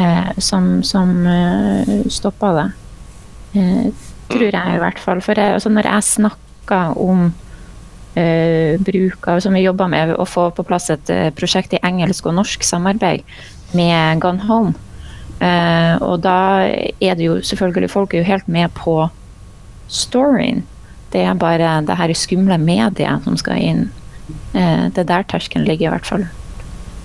[0.00, 2.68] eh, som, som eh, stopper det.
[4.28, 5.20] Tror jeg i hvert fall.
[5.24, 7.30] For jeg, altså når jeg snakker om
[8.82, 12.34] bruk av Som vi jobber med å få på plass et prosjekt i engelsk og
[12.34, 13.22] norsk samarbeid
[13.78, 14.74] med Gone Home.
[15.40, 16.34] Eh, og da
[17.00, 19.08] er det jo selvfølgelig Folk er jo helt med på
[19.88, 20.64] storyen.
[21.12, 23.84] Det er bare det her skumle mediet som skal inn.
[24.52, 26.26] Eh, det er der terskelen ligger, i hvert fall.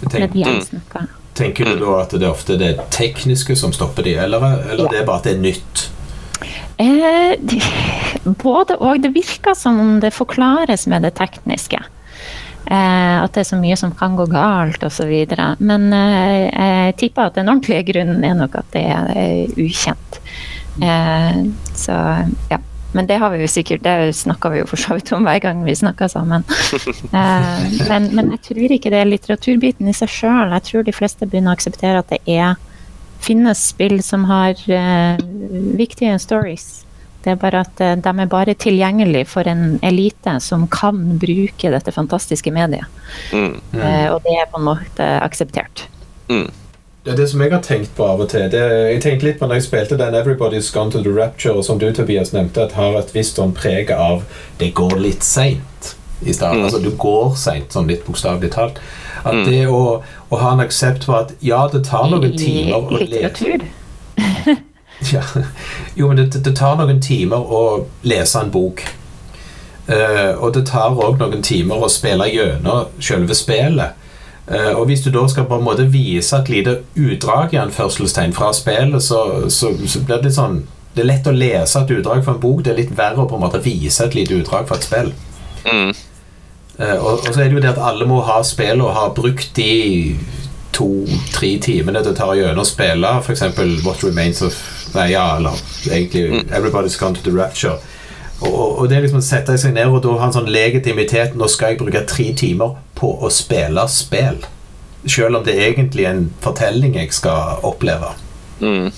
[0.04, 4.44] Er Tenk, tenker du da at det er ofte det tekniske som stopper de, eller,
[4.74, 4.90] eller Ja.
[4.92, 5.90] det er bare at det er nytt?
[6.80, 7.62] Eh, de-
[8.44, 9.00] både og.
[9.02, 11.80] Det virker som om det forklares med det tekniske.
[12.64, 15.12] Eh, at det er så mye som kan gå galt osv.
[15.60, 20.22] Men eh, jeg tipper at den ordentlige grunnen er nok at det er eh, ukjent.
[20.82, 21.42] Eh,
[21.76, 21.98] så
[22.52, 22.62] ja.
[22.94, 25.40] Men det har vi jo sikkert, det snakker vi jo for så vidt om hver
[25.42, 26.46] gang vi snakker sammen.
[27.14, 30.54] Eh, men, men jeg tror ikke det er litteraturbiten i seg sjøl.
[30.56, 32.56] Jeg tror de fleste begynner å akseptere at det er
[33.24, 34.58] finnes spill som har
[35.78, 36.83] viktige stories.
[37.24, 41.72] Det er bare at eh, de er bare tilgjengelig for en elite som kan bruke
[41.72, 42.86] dette fantastiske mediet.
[43.32, 43.56] Mm.
[43.80, 45.86] Eh, og det er på en måte akseptert.
[46.30, 46.50] Mm.
[47.04, 48.46] Det er det som jeg har tenkt på av og til.
[48.52, 48.60] Det,
[48.94, 51.80] jeg tenkte litt på når jeg spilte den Everybody's Gone to the Rapture, og som
[51.80, 54.24] du, Tobias, nevnte, at har et visst sånn preg av
[54.62, 55.96] det går litt seint.
[56.24, 56.62] I starten.
[56.62, 56.68] Mm.
[56.70, 58.80] Altså, du går seint, sånn litt bokstavelig talt.
[59.24, 59.44] At Mm.
[59.50, 63.10] det å, å ha en aksept for at ja, det tar noen timer å lese
[63.12, 63.68] litteratur.
[65.14, 65.24] ja.
[65.96, 67.64] Jo, men det, det tar noen timer å
[68.08, 68.84] lese en bok.
[69.84, 74.00] Uh, og det tar òg noen timer å spille gjennom selve spillet.
[74.48, 78.36] Uh, og hvis du da skal på en måte vise et lite utdrag i anførselstegn
[78.36, 80.64] fra spillet, så, så, så blir det litt sånn
[80.94, 83.30] Det er lett å lese et utdrag fra en bok, det er litt verre å
[83.30, 85.08] på en måte vise et lite utdrag fra et spill.
[85.66, 85.94] Mm.
[86.78, 89.08] Uh, og, og så er det jo det at alle må ha spill og ha
[89.16, 90.14] brukt de
[90.74, 93.44] to-tre timene det tar å spille, f.eks.
[93.86, 94.58] What Remains of
[94.94, 95.58] Nei, ja, eller
[95.90, 97.78] egentlig Everybody's Gone to the Rapture.
[98.44, 100.50] Og, og, og det er liksom å sette seg ned og da ha en sånn
[100.52, 104.42] legitimitet Nå skal jeg bruke tre timer på å spille spill.
[105.06, 108.12] Selv om det er egentlig er en fortelling jeg skal oppleve.
[108.62, 108.92] Mm.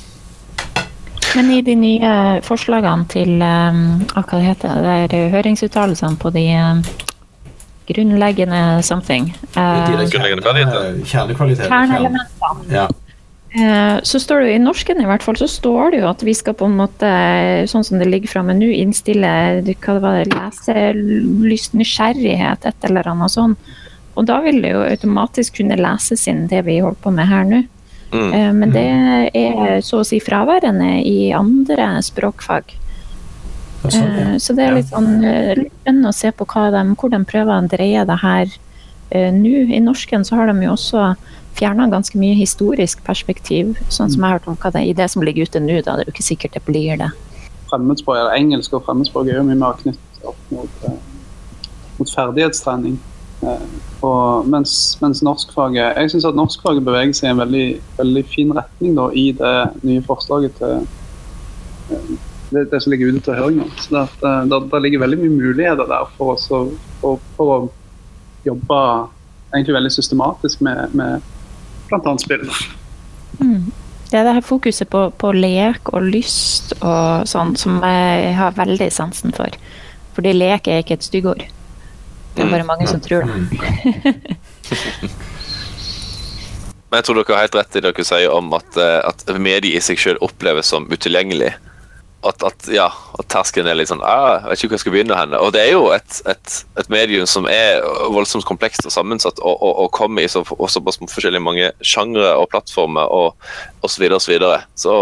[1.36, 2.12] Men i de nye
[2.48, 3.80] forslagene til um,
[4.14, 6.84] hva det heter det, er høringsuttalelsene på de um,
[7.90, 10.72] grunnleggende something De uh, Grunnleggende kjernekvalitetene.
[10.72, 11.70] kjerne- Kjernekvaliteter.
[11.70, 12.72] Kjerneelementene.
[12.72, 12.86] Ja.
[13.56, 16.24] Eh, Så står det jo i norsken i hvert fall, så står det jo at
[16.28, 17.10] vi skal på en måte,
[17.72, 19.30] sånn som det ligger framme nå, innstille
[19.63, 23.56] hva det var, leselyst, nysgjerrighet, et eller annet sånn.
[24.15, 27.48] Og da vil det jo automatisk kunne leses inn det vi holder på med her
[27.48, 27.62] nå.
[28.12, 28.34] Mm.
[28.34, 28.86] Eh, Men det
[29.36, 32.76] er så å si fraværende i andre språkfag.
[33.86, 34.34] Sånn, ja.
[34.34, 37.56] Eh, Så det er litt sånn spennende å se på hva de, hvor de prøver
[37.56, 38.46] å dreie det her
[39.32, 39.56] nå.
[39.72, 41.15] I norsken så har de jo også
[41.56, 44.98] fjerna ganske mye historisk perspektiv, sånn som jeg har hørt om hva det, er i
[44.98, 45.80] det som ligger ute nå.
[45.86, 47.12] Da det er jo ikke sikkert det blir det.
[47.70, 51.00] fremmedspråk, eller engelsk og fremmedspråk er jo mye mer knyttet opp mot, eh,
[51.98, 53.00] mot ferdighetstrening.
[53.44, 53.65] Eh,
[54.06, 57.65] og mens, mens norskfaget Jeg syns at norskfaget beveger seg i en veldig,
[57.98, 60.86] veldig fin retning da, i det nye forslaget til
[61.91, 62.13] eh,
[62.54, 63.72] det, det som ligger ute til høring.
[63.82, 67.60] Så det, eh, det, det ligger veldig mye muligheter der for, oss for, for å
[68.46, 68.82] jobbe
[69.54, 71.35] egentlig veldig systematisk med, med
[72.04, 72.18] bl.a.
[72.22, 72.46] spill.
[73.40, 73.72] Mm.
[74.12, 78.56] Det er det her fokuset på, på lek og lyst og sånn som jeg har
[78.58, 79.52] veldig sansen for.
[80.16, 81.46] Fordi lek er ikke et styggord.
[82.36, 83.36] Det er bare mange som tror det.
[86.90, 89.26] Men jeg tror dere har helt rett i det dere sier om at, eh, at
[89.42, 91.52] mediet i seg selv oppleves som utilgjengelig.
[92.26, 94.96] At, at, ja, at terskelen er litt sånn ah, Jeg vet ikke hvor jeg skal
[94.96, 95.18] begynne.
[95.20, 95.42] henne.
[95.42, 97.84] Og det er jo et, et, et medium som er
[98.14, 102.32] voldsomt komplekst og sammensatt, og, og, og kommer i så, og såpass forskjellige mange sjangre
[102.40, 103.36] og plattformer og
[103.86, 104.08] osv.
[104.10, 104.96] Og, så videre, så,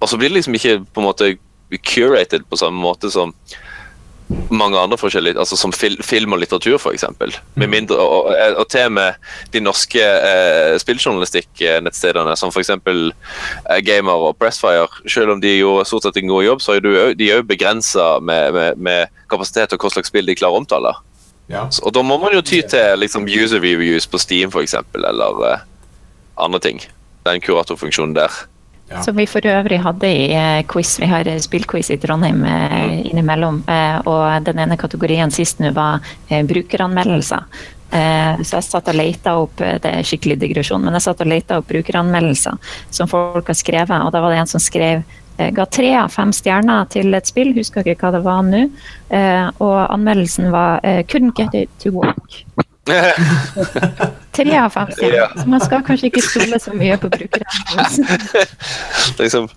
[0.00, 1.32] og så blir det liksom ikke på en måte
[1.86, 3.34] curated på samme måte som
[4.50, 7.04] mange andre forskjellige, altså som fil, film og litteratur f.eks.
[7.58, 9.14] Med mindre, og, og, og til med
[9.54, 12.70] de norske eh, spilljournalistikknettstedene som f.eks.
[12.70, 16.84] Eh, Gamer og Pressfire, selv om de gjorde stort sett en god jobb, så er
[16.84, 20.62] du, de òg begrensa med, med, med kapasitet og hva slags spill de klarer å
[20.64, 20.94] omtale.
[21.50, 21.66] Ja.
[21.70, 25.44] Så- Og da må man jo ty til liksom, user reviews på Steam f.eks., eller
[25.50, 25.66] eh,
[26.38, 26.80] andre ting.
[27.26, 28.30] Den kuratorfunksjonen der.
[28.90, 29.02] Ja.
[29.02, 30.96] Som vi for øvrig hadde i eh, quiz.
[31.00, 33.62] Vi har eh, spillquiz i Trondheim eh, innimellom.
[34.10, 37.46] Og den ene kategorien sist nå var brukeranmeldelser.
[37.90, 41.56] Så jeg satt og leita opp det er skikkelig digresjon, men jeg satt og leta
[41.58, 44.04] opp brukeranmeldelser som folk har skrevet.
[44.06, 45.02] Og da var det en som skrev
[45.56, 48.62] ga tre av fem stjerner til et spill, husker ikke hva det var nå.
[49.58, 50.78] Og anmeldelsen var
[51.10, 52.44] 'couldn't get it to work'.
[54.36, 55.16] Tre av fem stjerner.
[55.16, 55.28] Ja.
[55.36, 57.10] Så man skal kanskje ikke stole så mye på.
[57.10, 57.28] Er
[59.22, 59.48] liksom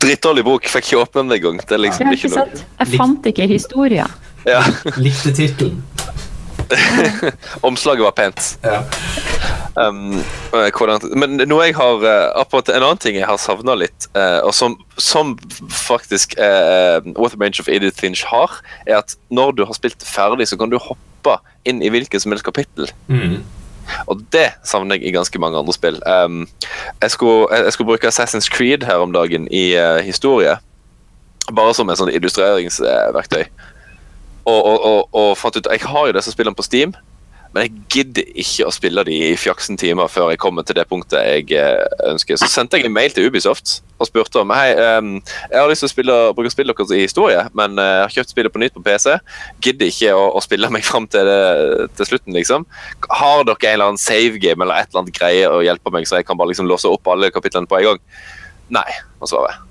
[0.00, 1.62] Drittdårlig bok, fikk ikke åpne den engang.
[1.64, 2.64] Det er liksom Ja, ikke ikke noe sant?
[2.80, 4.08] Jeg fant ikke historia.
[4.48, 4.62] ja.
[5.00, 5.82] Likte tittelen.
[7.68, 8.58] Omslaget var pent.
[8.64, 8.82] Ja.
[9.74, 10.20] Um,
[10.54, 14.54] eh, men noe jeg har uh, En annen ting jeg har savna litt, uh, og
[14.54, 15.34] som, som
[15.66, 20.06] faktisk uh, What a Range of Edith Finch har, er at når du har spilt
[20.06, 21.13] ferdig, så kan du hoppe
[21.64, 22.90] inn i hvilket som helst kapittel.
[23.08, 23.42] Mm.
[24.06, 26.00] Og det savner jeg i ganske mange andre spill.
[26.08, 26.44] Um,
[27.02, 30.56] jeg, skulle, jeg, jeg skulle bruke Assassin's Creed her om dagen i uh, historie.
[31.52, 33.44] Bare som et sånn illustreringsverktøy.
[34.44, 36.92] Og, og, og, og fant ut Jeg har jo disse spillene på Steam,
[37.54, 40.88] men jeg gidder ikke å spille de i fjaksen timer før jeg kommer til det
[40.90, 42.38] punktet jeg eh, ønsker.
[42.40, 45.12] Så sendte jeg en mail til Ubisoft og spurte om Hei, em,
[45.52, 48.16] jeg har lyst til å spille, bruke spillet deres i historie, men eh, jeg har
[48.16, 49.14] kjøpt spillet på nytt på PC.
[49.62, 51.30] Gidder ikke å, å spille meg fram til,
[51.94, 52.66] til slutten, liksom.
[53.20, 56.10] Har dere en eller annen save game eller et eller annet greie å hjelpe meg,
[56.10, 58.04] så jeg kan bare liksom låse opp alle kapitlene på en gang?
[58.80, 58.88] Nei,
[59.22, 59.62] var svaret.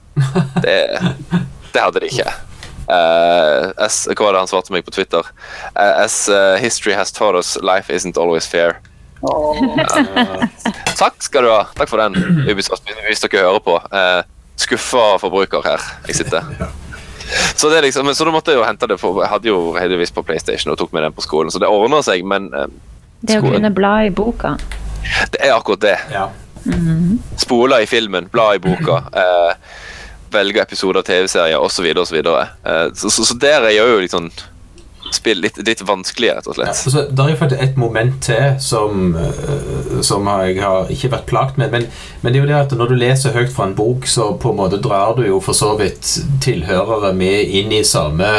[0.63, 0.79] Det,
[1.73, 2.31] det hadde de ikke.
[2.83, 5.27] Eh, as, hva var det han svarte meg på Twitter?
[5.75, 8.79] Uh, as uh, history has taught us, life isn't always fair.
[10.99, 11.63] Takk skal du ha.
[11.77, 13.77] Takk for den, Ubisoft, hvis dere hører på.
[13.93, 14.21] Uh,
[14.59, 16.43] skuffa forbruker her jeg sitter.
[17.55, 19.59] Så, det liksom, men så da måtte jeg jo hente det for Jeg hadde jo
[19.77, 22.67] heldigvis på PlayStation og tok med den på skolen, så det ordner seg, men eh,
[23.23, 24.57] Det å kunne bla i boka.
[25.31, 25.95] det er akkurat det.
[26.11, 26.27] Ja.
[27.39, 28.99] Spole i filmen, bla i boka.
[29.23, 29.55] Eh,
[30.33, 31.91] velge episoder av TV-serier osv.
[32.05, 32.23] Så,
[32.63, 34.31] Eh, så, så, så der er jo sånn
[35.13, 36.71] spill litt, litt vanskelige, rett og slett.
[36.71, 41.27] Ja, altså, der er faktisk et moment til som, eh, som jeg har ikke vært
[41.29, 41.73] plagt med.
[41.73, 41.87] Men,
[42.21, 44.53] men det er jo det at når du leser høyt fra en bok, så på
[44.53, 48.31] en måte drar du jo for så vidt tilhørere med inn i samme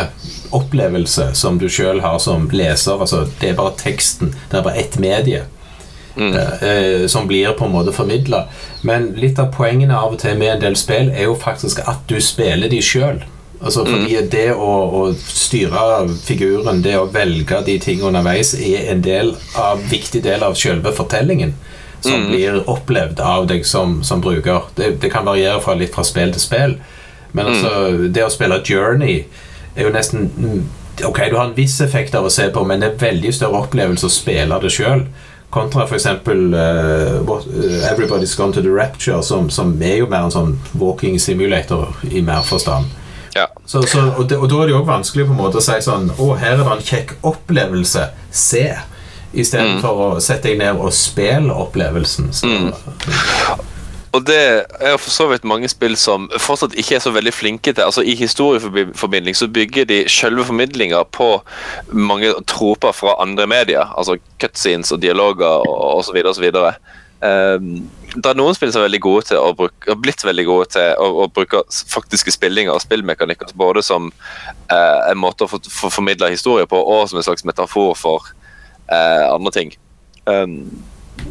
[0.54, 3.00] opplevelse som du sjøl har som leser.
[3.00, 4.34] Altså, det er bare teksten.
[4.50, 5.44] Det er bare ett medie.
[6.16, 8.44] Eh, eh, som blir på en måte formidla.
[8.82, 12.04] Men litt av poengene av og til med en del spill er jo faktisk at
[12.10, 13.22] du spiller de sjøl.
[13.64, 19.00] Altså, fordi det å, å styre figuren, det å velge de tingene underveis, er en
[19.04, 21.54] del av, viktig del av selve fortellingen.
[22.04, 24.66] Som blir opplevd av deg som, som bruker.
[24.76, 26.74] Det, det kan variere fra litt fra spill til spill.
[27.32, 27.70] Men altså,
[28.12, 29.22] det å spille Journey
[29.74, 30.64] er jo nesten mm,
[31.08, 33.64] Ok, du har en viss effekt av å se på, men det er veldig større
[33.64, 35.00] opplevelse å spille det sjøl.
[35.54, 36.06] Kontra f.eks.
[36.06, 40.56] Uh, what- eh, Everybody's Gone to the Rapture, som, som er jo mer en sånn
[40.80, 42.90] walking simulator i mer forstand.
[43.34, 43.46] Ja.
[43.66, 45.62] Så, så, og, det, og da er det jo også vanskelig på en måte å
[45.64, 48.04] si sånn Å, her er det en kjekk opplevelse.
[48.30, 48.64] Se.
[49.34, 52.28] Istedenfor for å sette deg ned og spille opplevelsen.
[52.34, 52.46] Så,
[54.14, 57.72] Og det er for så vidt mange spill som fortsatt ikke er så veldig flinke
[57.74, 61.28] til Altså I historieformidling så bygger de selve formidlinga på
[61.90, 63.90] mange troper fra andre medier.
[63.98, 66.20] Altså cutscenes og dialoger og osv.
[66.30, 66.46] osv.
[67.24, 70.44] Um, det er noen spill som er veldig gode til å bruke, har blitt veldig
[70.46, 74.10] gode til å, å bruke faktiske spillinger og spillmekanikker både som
[74.70, 78.28] uh, en måte å få, for, formidle historie på, og som en slags metafor for
[78.92, 79.74] uh, andre ting.
[80.28, 80.60] Um,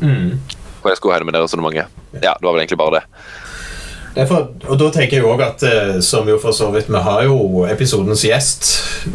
[0.01, 0.41] mm.
[0.83, 2.03] Hvor jeg skulle hen med det resonnementet.
[2.19, 3.03] Ja, det var vel egentlig bare det.
[4.13, 7.23] Derfor, og da tenker jeg også at eh, Som jo for så vidt Vi har
[7.25, 8.67] jo episodens gjest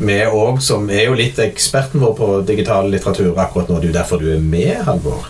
[0.02, 3.78] med òg, som er jo litt eksperten vår på digital litteratur akkurat nå.
[3.78, 5.22] Det er jo derfor du er med, Halvor.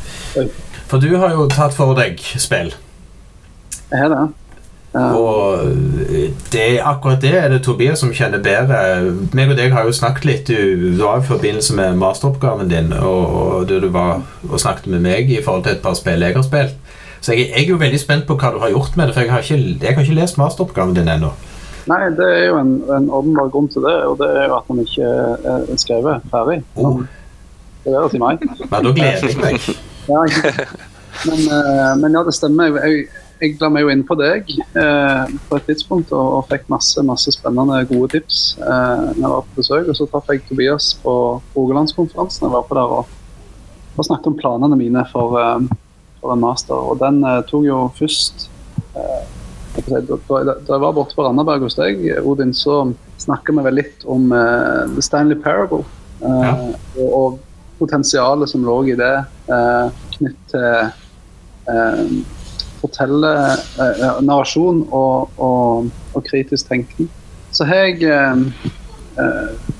[0.88, 2.72] For du har jo tatt for deg spill.
[3.92, 4.24] Jeg har det.
[4.96, 5.66] Eh, Og
[6.08, 8.78] eh, det, akkurat det er det Tobias som kjenner bedre.
[9.36, 10.48] Meg og deg har jo snakket litt.
[10.48, 15.04] Du, du var i forbindelse med masteroppgaven din, og, og du var og snakket med
[15.04, 16.78] meg i forhold til et par spill jeg har spilt.
[17.20, 19.26] Så jeg, jeg er jo veldig spent på hva du har gjort med det, for
[19.26, 21.32] jeg har ikke, jeg har ikke lest masteroppgaven din ennå.
[21.88, 24.66] Nei, det er jo en, en åpenbar grunn til det, og det er jo at
[24.68, 25.06] den ikke
[25.52, 26.58] er skrevet ferdig.
[26.76, 27.00] Oh.
[27.84, 28.42] Det er det til meg.
[28.60, 29.68] Men da gleder jeg meg.
[30.08, 30.24] Ja,
[31.28, 32.76] men, eh, men ja, det stemmer.
[32.84, 33.08] Jeg,
[33.40, 37.02] jeg la meg jo inn på deg eh, på et tidspunkt og, og fikk masse
[37.06, 39.88] masse spennende, gode tips eh, når jeg var på besøk.
[39.92, 41.14] Og så traff jeg Tobias på
[41.56, 42.46] Rogalandskonferansen.
[42.48, 43.16] Jeg var på der og,
[43.96, 45.66] og snakket om planene mine for, eh,
[46.20, 46.74] for en master.
[46.92, 48.48] Og den eh, tok jo først
[48.94, 49.26] eh,
[49.78, 50.16] da, da,
[50.58, 52.80] da jeg var borte på Randaberg hos deg, Odin, så
[53.22, 55.84] snakka vi vel litt om eh, The Stanley Parable.
[56.18, 56.54] eh, Ja.
[56.98, 57.38] og, og
[57.78, 59.12] potensialet som lå i det,
[59.54, 60.90] eh, knytt til
[62.78, 63.34] eh, fortelle
[63.82, 67.10] eh, narrasjon og, og, og kritisk tenkning.
[67.52, 68.70] Så har jeg eh,
[69.18, 69.76] eh,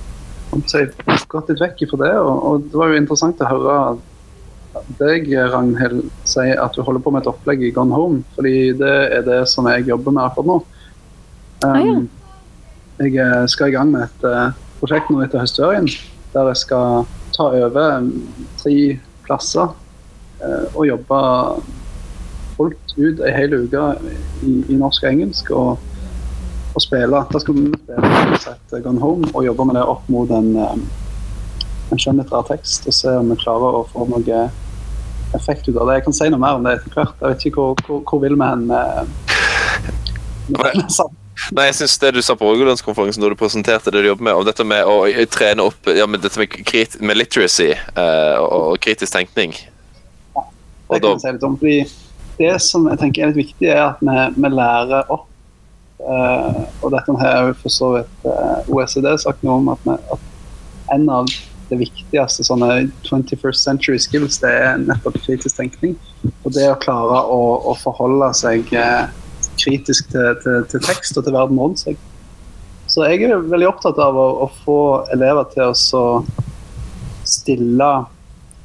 [1.29, 3.81] gått litt vekk fra det, og, og det var jo interessant å høre
[4.99, 8.95] deg, Ragnhild, si at du holder på med et opplegg i Gone Home, fordi det
[9.17, 10.59] er det som jeg jobber med akkurat nå.
[11.67, 11.97] Ah, ja.
[11.99, 12.09] Um,
[12.99, 15.87] jeg eh, skal i gang med et uh, prosjekt nå etter høstferien,
[16.35, 18.13] der jeg skal ta over um,
[18.59, 19.69] tre plasser
[20.43, 21.19] eh, og jobbe
[22.59, 23.85] fullt ut ei hel uke
[24.43, 25.55] i, i norsk og engelsk.
[25.55, 25.87] og
[26.79, 27.25] og spille.
[27.33, 30.83] Da skal vi spille sette Gone Home og jobbe med det opp mot en, um,
[31.93, 34.43] en skjønnlitterær tekst og se om vi klarer å få noe
[35.37, 35.99] effekt ut av det.
[35.99, 37.17] Jeg kan si noe mer om det etter hvert.
[37.21, 39.15] Jeg vet ikke hvor, hvor, hvor vil vi hen med,
[40.49, 40.71] med Nei.
[40.73, 41.17] denne saken.
[41.55, 44.41] Nei, jeg synes det du sa på Rogalandskonferansen da du presenterte det du jobber med,
[44.41, 44.97] om dette med å
[45.31, 46.57] trene opp ja, med dette med,
[46.99, 51.55] med literacy eh, og, og kritisk tenkning Det Og kan jeg si litt om.
[51.61, 51.77] fordi
[52.39, 55.27] Det som jeg tenker er litt viktig, er at vi, vi lærer opp.
[55.99, 60.95] eh, og dette har for så vidt eh, OECD sagt noe om at, vi, at
[60.95, 61.31] en av
[61.69, 62.69] det viktigste sånne
[63.05, 65.97] 21st century skills, det er nettopp kritisk tenkning.
[66.47, 69.09] Og det å klare å, å forholde seg eh,
[69.59, 71.99] kritisk til, til, til tekst og til verden rundt seg.
[72.89, 74.79] Så jeg er veldig opptatt av å, å få
[75.13, 76.23] elever til å
[77.29, 77.91] stille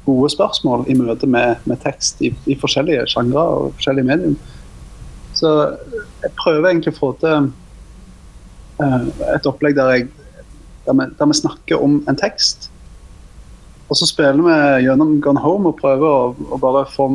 [0.04, 4.36] gode spørsmål i møte med, med tekst i, i forskjellige sjangre og forskjellige medium.
[5.34, 5.50] Så
[6.22, 7.48] jeg prøver egentlig å få til
[8.84, 10.10] eh, et opplegg der, jeg,
[10.86, 12.70] der, vi, der vi snakker om en tekst.
[13.88, 17.10] Og så spiller vi gjennom Gone Home og prøver å, å bare få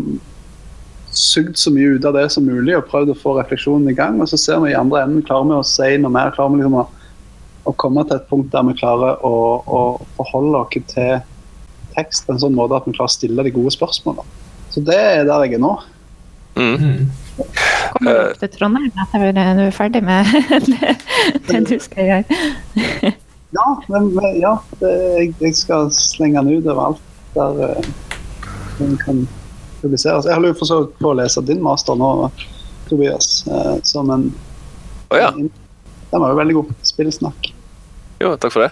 [1.10, 4.20] sugd så mye ut av det som mulig og prøvd å få refleksjonen i gang.
[4.22, 6.34] Og så ser vi i andre enden klarer vi å si noe mer.
[6.36, 6.86] klarer vi liksom å,
[7.70, 9.36] å komme til et punkt der vi klarer å,
[9.66, 9.82] å
[10.20, 11.20] forholde oss til
[11.96, 14.26] tekst på en sånn måte at vi klarer å stille de gode spørsmålene.
[14.70, 15.74] Så det er der jeg er nå.
[16.60, 17.10] mm, Mm.
[17.94, 20.28] Kommer du opp til Trondheim etter du er ferdig med
[20.68, 20.96] det,
[21.48, 22.40] det du skal gjøre?
[23.50, 27.00] Ja, men, ja det, jeg, jeg skal slenge den ut overalt
[27.34, 27.88] der eh,
[28.78, 29.24] den kan
[29.82, 30.28] publiseres.
[30.30, 32.30] Jeg holder jo for så vidt på å lese din master nå,
[32.92, 34.28] Tobias, eh, som en
[35.10, 35.32] oh, ja.
[35.34, 36.70] Den var jo veldig god.
[36.92, 37.50] Spillsnakk.
[38.22, 38.70] Jo, takk for det.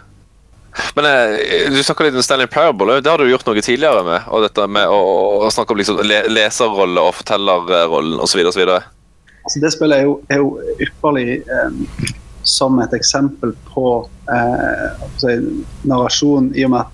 [0.96, 3.00] Men eh, du snakka litt om Stanley Parable.
[3.02, 4.28] Det har du gjort noe tidligere med.
[4.34, 5.00] Og dette med å,
[5.46, 8.44] å snakke om liksom, le leserrolle og fortellerrollen osv.
[8.48, 12.12] Altså, det spillet er jo, er jo ypperlig eh,
[12.48, 13.88] som et eksempel på
[14.34, 15.38] eh, si,
[15.88, 16.94] narrasjon, i og med at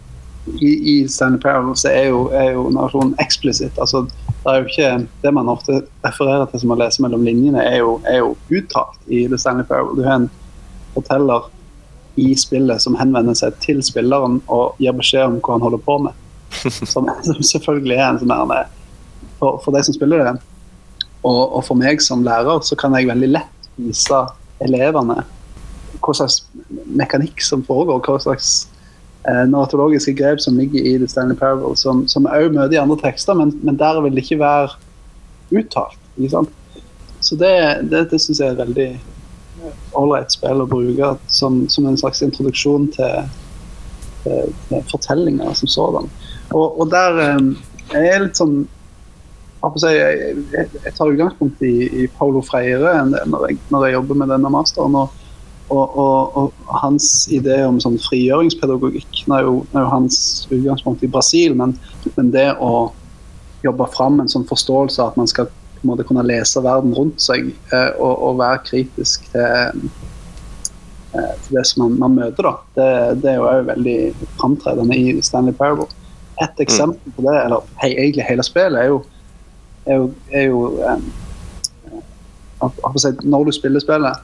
[0.60, 3.78] i, i Stanley Parable så er jo, er jo narrasjonen eksplisitt.
[3.80, 4.04] Altså,
[4.44, 4.88] det er jo ikke
[5.24, 9.00] Det man ofte refererer til som å lese mellom linjene, er jo, er jo uttalt
[9.08, 9.96] i The Stanley Parable.
[9.96, 10.30] Du har en
[10.98, 11.48] forteller
[12.20, 15.98] i spillet som henvender seg til spilleren og gir beskjed om hva han holder på
[16.08, 16.20] med.
[16.86, 18.68] Som, som selvfølgelig er en sånn der
[19.40, 20.34] for, for de som spiller det.
[21.26, 24.20] Og, og for meg som lærer så kan jeg veldig lett vise
[24.64, 25.24] elevene
[26.04, 26.42] hva slags
[27.00, 28.02] mekanikk som foregår.
[28.04, 28.52] hva slags
[29.28, 33.38] eh, narratologiske grep som ligger i The Stanley Parable, som, også møter i andre tekster,
[33.40, 34.74] men, men der vil det ikke være
[35.54, 36.00] uttalt.
[36.18, 36.54] Ikke sant?
[37.24, 37.54] Så det,
[37.90, 38.90] det, det syns jeg er veldig
[39.98, 43.34] ålreit spill å bruke som, som, en slags introduksjon til,
[44.24, 46.10] til, til fortellinger som sådan.
[46.54, 47.52] Og, og der eh,
[47.94, 48.64] jeg er litt sånn
[49.64, 50.00] jeg,
[50.52, 54.52] jeg, jeg tar utgangspunkt i, i Paulo Freire når jeg, når jeg jobber med denne
[54.52, 54.98] masteren.
[55.00, 55.20] og
[55.72, 60.18] og, og, og, hans idé om sånn frigjøringspedagogikk er jo, er jo hans
[60.52, 61.76] utgangspunkt i Brasil, men,
[62.18, 62.92] men, det å
[63.64, 65.50] jobbe fram en sånn forståelse av at man skal
[65.84, 69.82] på en måte kunne lese verden rundt seg eh, og, og, være kritisk til,
[71.12, 72.54] eh, til det som man, man møter, da.
[72.78, 72.88] Det,
[73.24, 73.98] det, er jo òg veldig
[74.40, 75.90] framtredende i Stanley Parable.
[76.40, 76.64] Et mm.
[76.64, 79.02] eksempel på det, eller hei, egentlig hele spillet, er jo,
[79.84, 81.10] er jo, er jo eh,
[82.64, 84.24] at, Når du spiller spillet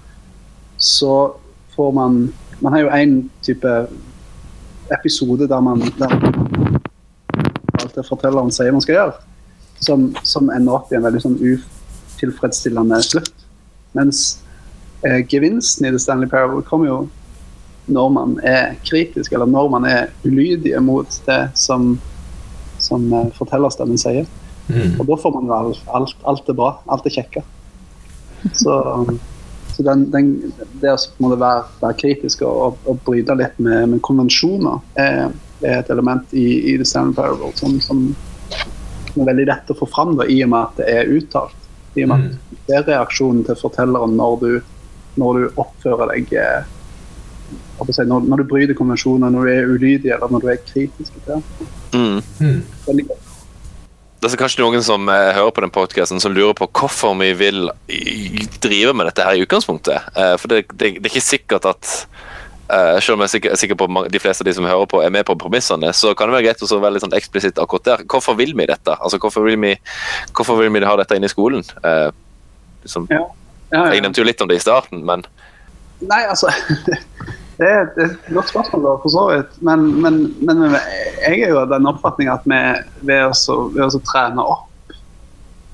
[0.80, 1.34] så
[1.76, 3.88] får man Man har jo én type
[4.92, 6.16] episode der man der
[7.80, 9.14] alt det fortelleren sier man skal gjøre,
[9.80, 13.46] som, som ender opp i en veldig sånn utilfredsstillende slutt.
[13.98, 14.24] Mens
[15.08, 17.00] eh, gevinsten i The Stanley Parable kommer jo
[17.90, 21.96] når man er kritisk, eller når man er ulydig mot det som,
[22.84, 24.30] som eh, fortellerstemmen sier.
[24.70, 25.00] Mm.
[25.00, 26.76] Og da får man alt, alt, alt er bra.
[26.92, 27.46] Alt er kjekka.
[28.56, 28.76] Så
[29.80, 30.32] så den, den,
[30.82, 35.30] det å være, være, kritisk og, og, bryte litt med, med konvensjoner er,
[35.62, 38.02] er, et element i, i The Stanley Parable som, som,
[39.24, 41.56] er veldig lett å få fram da, i og med at det er uttalt.
[41.98, 42.60] I og med at mm.
[42.68, 44.52] det er reaksjonen til fortelleren når du,
[45.22, 46.76] når du oppfører deg eh,
[47.80, 51.26] når, når, du bryter konvensjoner, når du er ulydig eller når du er kritisk til
[51.32, 51.42] det.
[51.96, 52.22] Mm.
[52.40, 52.62] mm.
[52.86, 53.30] Veldig godt
[54.20, 57.30] det er kanskje noen som uh, hører på den podkasten som lurer på hvorfor vi
[57.40, 57.70] vil
[58.60, 60.10] drive med dette her i utgangspunktet.
[60.12, 61.94] Uh, for det, det, det, er ikke sikkert at
[62.70, 64.90] uh, Selv om jeg er sikker, er sikker, på de fleste av de som hører
[64.90, 67.62] på, er med på premissene, så kan det være greit å være litt sånn eksplisitt
[67.62, 68.06] akkurat der.
[68.10, 68.96] Hvorfor vil vi dette?
[68.98, 69.76] Altså, hvorfor vil vi,
[70.38, 71.66] hvorfor vil vi ha dette inne i skolen?
[72.86, 73.26] Liksom, ja.
[73.70, 73.94] Ja, ja.
[73.94, 75.26] Jeg nevnte jo litt om det i starten, men
[76.00, 76.48] Nei, altså
[77.60, 79.56] Det er et godt spørsmål, da, for så vidt.
[79.68, 82.60] Men, men, men, jeg er jo av den oppfatning at vi
[83.10, 84.94] ved å, ved å trene opp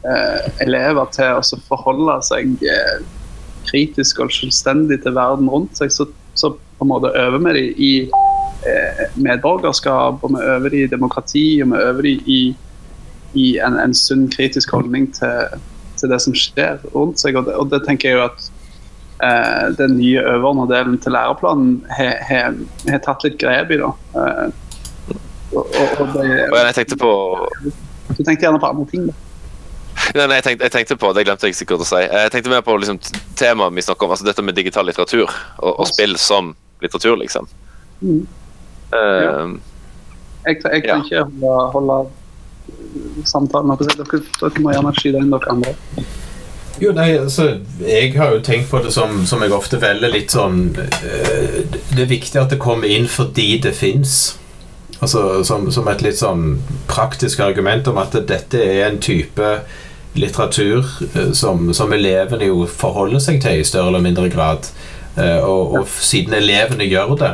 [0.02, 3.04] eh, elever til å forholde seg eh,
[3.70, 7.74] kritisk og selvstendig til verden rundt seg, så, så på en måte øver med dem
[7.78, 7.92] i
[8.66, 12.42] eh, medborgerskap, og vi øver dem i demokrati, og vi øver dem i,
[13.34, 15.62] i en, en, sunn kritisk holdning til,
[16.00, 17.36] til, det som skjer rundt seg.
[17.36, 18.50] Og det, og det tenker jeg jo at
[19.24, 23.82] eh, den nye overordnede delen til læreplanen har tatt litt grep i.
[23.84, 23.92] da.
[24.16, 24.48] Eh,
[25.56, 27.12] og, og, og det, jeg tenkte på
[28.10, 29.22] Du tenkte gjerne på andre ting, da.
[30.16, 32.02] Nei, nei, jeg, tenkte, jeg, tenkte, på, Det glemte jeg sikkert å si.
[32.04, 33.00] Jeg tenkte mer på liksom,
[33.40, 36.54] temaet vi snakker om, altså dette med digital litteratur og, og spill som
[36.84, 37.48] litteratur, liksom.
[38.02, 38.26] Mm.
[38.94, 39.48] Uh, ja.
[40.46, 41.24] Jeg, jeg kan ja.
[41.24, 45.74] ikke holde, holde samtalen dere, dere må gjerne skyte inn dere andre.
[46.82, 50.34] Jo, nei, altså, Jeg har jo tenkt på det som, som jeg ofte velger litt
[50.36, 54.36] sånn øh, Det er viktig at det kommer inn fordi det fins.
[55.00, 56.60] Altså, som, som, et litt sånn
[56.92, 59.56] praktisk argument om at dette er en type
[60.16, 64.68] litteratur øh, som, som, elevene jo forholder seg til i større eller mindre grad.
[65.16, 67.34] Uh, og, og, siden elevene gjør det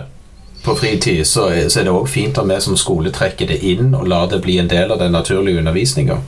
[0.62, 3.96] på fritid, så, så er det òg fint om vi som skole trekker det inn
[3.98, 6.20] og lar det bli en del av den naturlige undervisninga.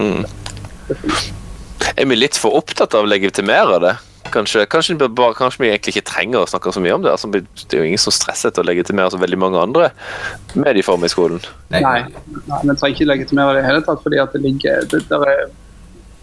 [0.00, 0.24] Mm.
[1.94, 3.96] Er vi litt for opptatt av å legitimere det?
[4.30, 7.12] Kanskje, kanskje, bare, kanskje, vi egentlig ikke trenger å snakke så mye om det.
[7.14, 9.88] Altså, det er jo ingen som stresser til å legitimere så veldig mange andre
[10.54, 11.40] medieformer i skolen.
[11.70, 15.02] Nei, nei, vi trenger ikke legitimere det i hele tatt, fordi at det ligger det,
[15.10, 15.46] der er,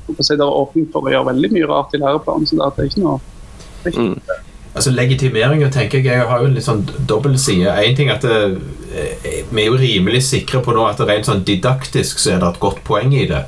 [0.08, 2.48] det er åpning for å gjøre veldig mye rart i læreplanen.
[2.48, 3.18] så det er ikke noe
[3.84, 4.46] det er ikke mm.
[4.78, 7.74] Altså Legitimeringa tenker jeg, jeg har jo en litt sånn dobbel side.
[7.74, 8.42] En ting at det,
[8.94, 12.40] eh, Vi er jo rimelig sikre på nå at det rent sånn didaktisk så er
[12.44, 13.46] det et godt poeng i det.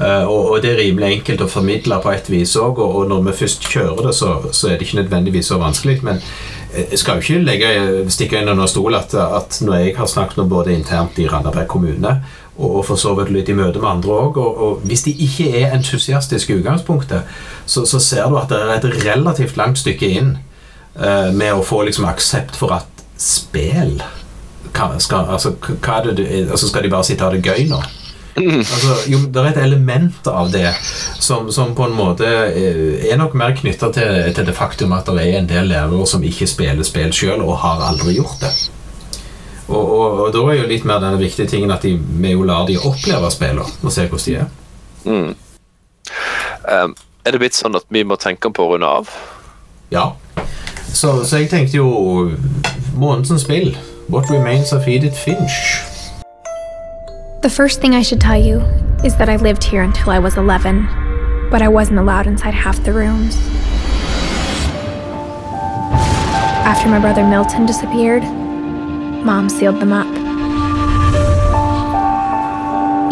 [0.00, 3.08] Eh, og, og det er rimelig enkelt å formidle på et vis òg, og, og
[3.10, 6.00] når vi først kjører det, så, så er det ikke nødvendigvis så vanskelig.
[6.06, 6.22] Men
[6.70, 7.70] jeg skal jo ikke legge,
[8.14, 12.20] stikke under stol at, at når jeg har snakket om både internt i Randaberg kommune
[12.60, 14.38] og for så vidt litt i møte med andre òg.
[14.40, 17.28] Og, og, hvis de ikke er entusiastiske i utgangspunktet,
[17.66, 20.34] så, så, ser du at det er et relativt langt stykke inn
[21.00, 24.02] med å få liksom aksept for at spill
[24.98, 25.54] skal, altså,
[26.16, 27.80] det, altså, skal de bare sitte og ha det gøy nå?
[28.40, 30.68] Altså, jo, det er et element av det
[31.18, 35.10] som, som på en måte eh, er nok mer knytta til, til, det faktum at
[35.10, 38.52] det er en del lærere som ikke spiller spill sjøl, og har aldri gjort det.
[39.68, 42.46] Og, og, og, da er jo litt mer den viktige tingen at de, vi jo
[42.46, 44.48] lar de oppleve spillene og se hvordan de er.
[45.04, 45.34] Mm.
[46.70, 46.96] Um,
[47.26, 49.12] er det blitt sånn at vi må tenke på å runde av?
[49.90, 50.12] Ja.
[50.94, 52.30] Så, så, jeg tenkte jo
[52.94, 53.76] månedens spill.
[54.08, 55.80] What remains of Edith Finch?
[57.42, 58.60] The first thing I should tell you
[59.04, 60.88] is that I lived here until I was 11,
[61.50, 63.36] but I wasn't allowed inside half the rooms.
[66.66, 68.22] After my brother Milton disappeared,
[69.24, 70.10] Mom sealed them up.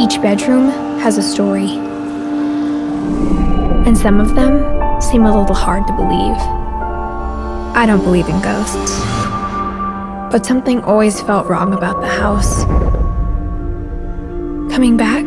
[0.01, 0.70] Each bedroom
[1.01, 1.70] has a story,
[3.87, 6.68] and some of them seem a little hard to believe.
[7.79, 8.99] I don't believe in ghosts,
[10.33, 12.64] but something always felt wrong about the house.
[14.74, 15.24] Coming back,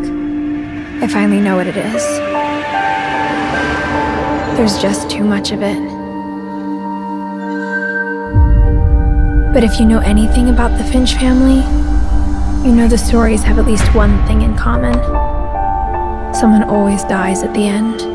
[1.01, 2.03] I finally know what it is.
[4.57, 5.79] There's just too much of it.
[9.53, 11.63] But if you know anything about the Finch family,
[12.67, 14.95] you know the stories have at least one thing in common.
[16.35, 18.10] Someone always dies at the end.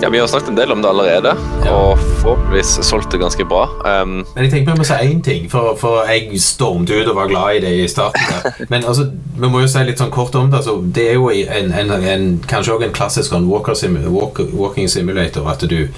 [0.00, 1.32] Ja, Vi har snakket en del om det allerede,
[1.64, 1.72] ja.
[1.74, 3.64] og forhåpentligvis solgt det ganske bra.
[4.02, 7.16] Um, Men jeg tenker vi må si én ting, for, for, jeg stormte ut og
[7.16, 8.22] var glad i det i starten.
[8.30, 8.60] Der.
[8.72, 9.08] Men altså,
[9.40, 10.60] vi må jo si litt sånn kort om det.
[10.60, 14.88] Altså, det er jo en, en, en, kanskje også en klassisk walker sim, walk, walking
[14.88, 15.50] simulator.
[15.50, 15.88] At du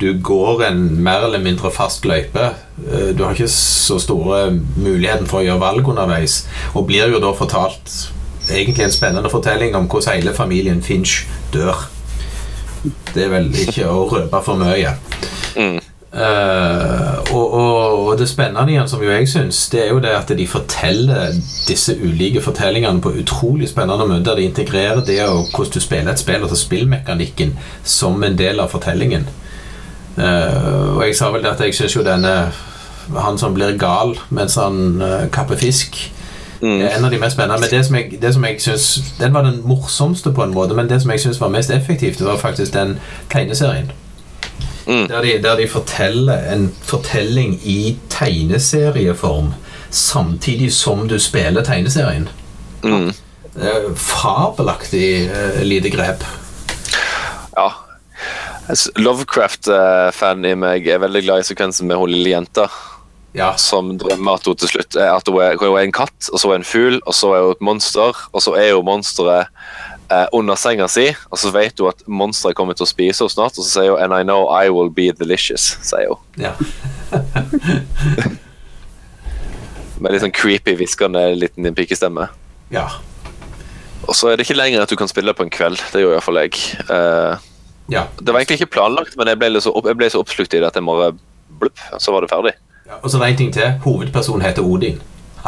[0.00, 2.54] du går en mer eller mindre fast løype.
[2.88, 4.46] Eh, du har ikke så store
[4.80, 8.08] muligheten for å gjøre valg underveis, og blir jo da fortalt
[8.48, 11.84] egentlig en spennende fortelling om hvordan hele familien Finch dør.
[13.14, 14.96] Det er vel ikke å røpe for mye.
[15.58, 15.78] Mm.
[16.10, 20.10] Uh, og, og, og, det spennende igjen, som jo jeg syns, det er jo det
[20.10, 21.36] at de forteller
[21.68, 24.40] disse ulike fortellingene på utrolig spennende måter.
[24.40, 27.54] De integrerer det og hvordan du spiller et spill, altså spillmekanikken,
[27.84, 29.28] som en del av fortellingen.
[30.18, 32.50] Uh, og jeg sa vel det at jeg syns jo denne
[33.14, 35.96] Han som blir gal mens han uh, kapper fisk,
[36.62, 36.80] mm.
[36.80, 37.60] er en av de mest spennende.
[37.60, 40.74] Men det som jeg, det som jeg synes, Den var den morsomste på en måte,
[40.74, 42.98] men det som jeg syns var mest effektivt, det var faktisk den
[43.30, 43.92] tegneserien.
[44.86, 45.08] Mm.
[45.08, 49.52] Der, de, der de forteller en fortelling i tegneserieform
[49.90, 52.28] samtidig som du spiller tegneserien.
[52.82, 53.12] Mm.
[53.96, 56.24] Fabelaktig uh, lite grep.
[57.56, 57.72] Ja,
[58.96, 62.68] Lovecraft-fan i meg er veldig glad i sekvensen med hun lille jenta.
[63.36, 63.52] Ja.
[63.60, 66.40] Som drømmer at hun til slutt er at hun er, hun er en katt, og
[66.40, 68.88] så er hun en fugl, og så er hun et monster, og så er hun
[68.88, 69.46] monsteret
[70.10, 73.34] eh, under senga si, og så vet hun at monsteret kommer til å spise henne
[73.36, 76.18] snart, og så sier hun 'And I know I will be delicious', sier hun.
[76.40, 76.52] Ja.
[80.00, 82.30] Med litt sånn creepy, hviskende liten pikestemme.
[82.72, 82.88] Ja.
[84.08, 85.76] Og så er det ikke lenger at du kan spille på en kveld.
[85.92, 86.56] Det gjør iallfall jeg.
[86.88, 87.36] Uh,
[87.92, 88.06] ja.
[88.16, 90.70] Det var egentlig ikke planlagt, men jeg ble, så, jeg ble så oppslukt i det
[90.70, 91.12] at jeg bare
[91.60, 92.54] blupp, så var det ferdig.
[92.90, 93.72] Ja, og så er det en ting til.
[93.84, 95.00] Hovedpersonen heter Odin.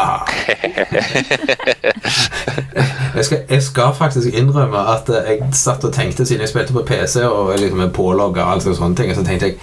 [3.14, 6.72] jeg, skal, jeg, skal, faktisk innrømme at eh, jeg satt og tenkte siden jeg spilte
[6.72, 9.57] på PC og liksom pålogga og sånne ting, så tenkte jeg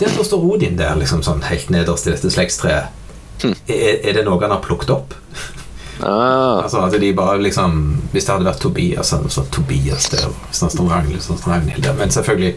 [0.00, 2.84] Der står Odin der, liksom sånn helt nederst i dette slektstreet.
[3.42, 3.54] Hmm.
[3.70, 5.14] Er, er, det noe han har plukket opp?
[6.02, 6.62] Ah.
[6.64, 10.26] Altså at de bare liksom Hvis det hadde vært Tobias, så hadde Tobias der.
[10.48, 11.94] Hvis han står Ragnhild, så står Ragnhild der.
[11.98, 12.56] Men selvfølgelig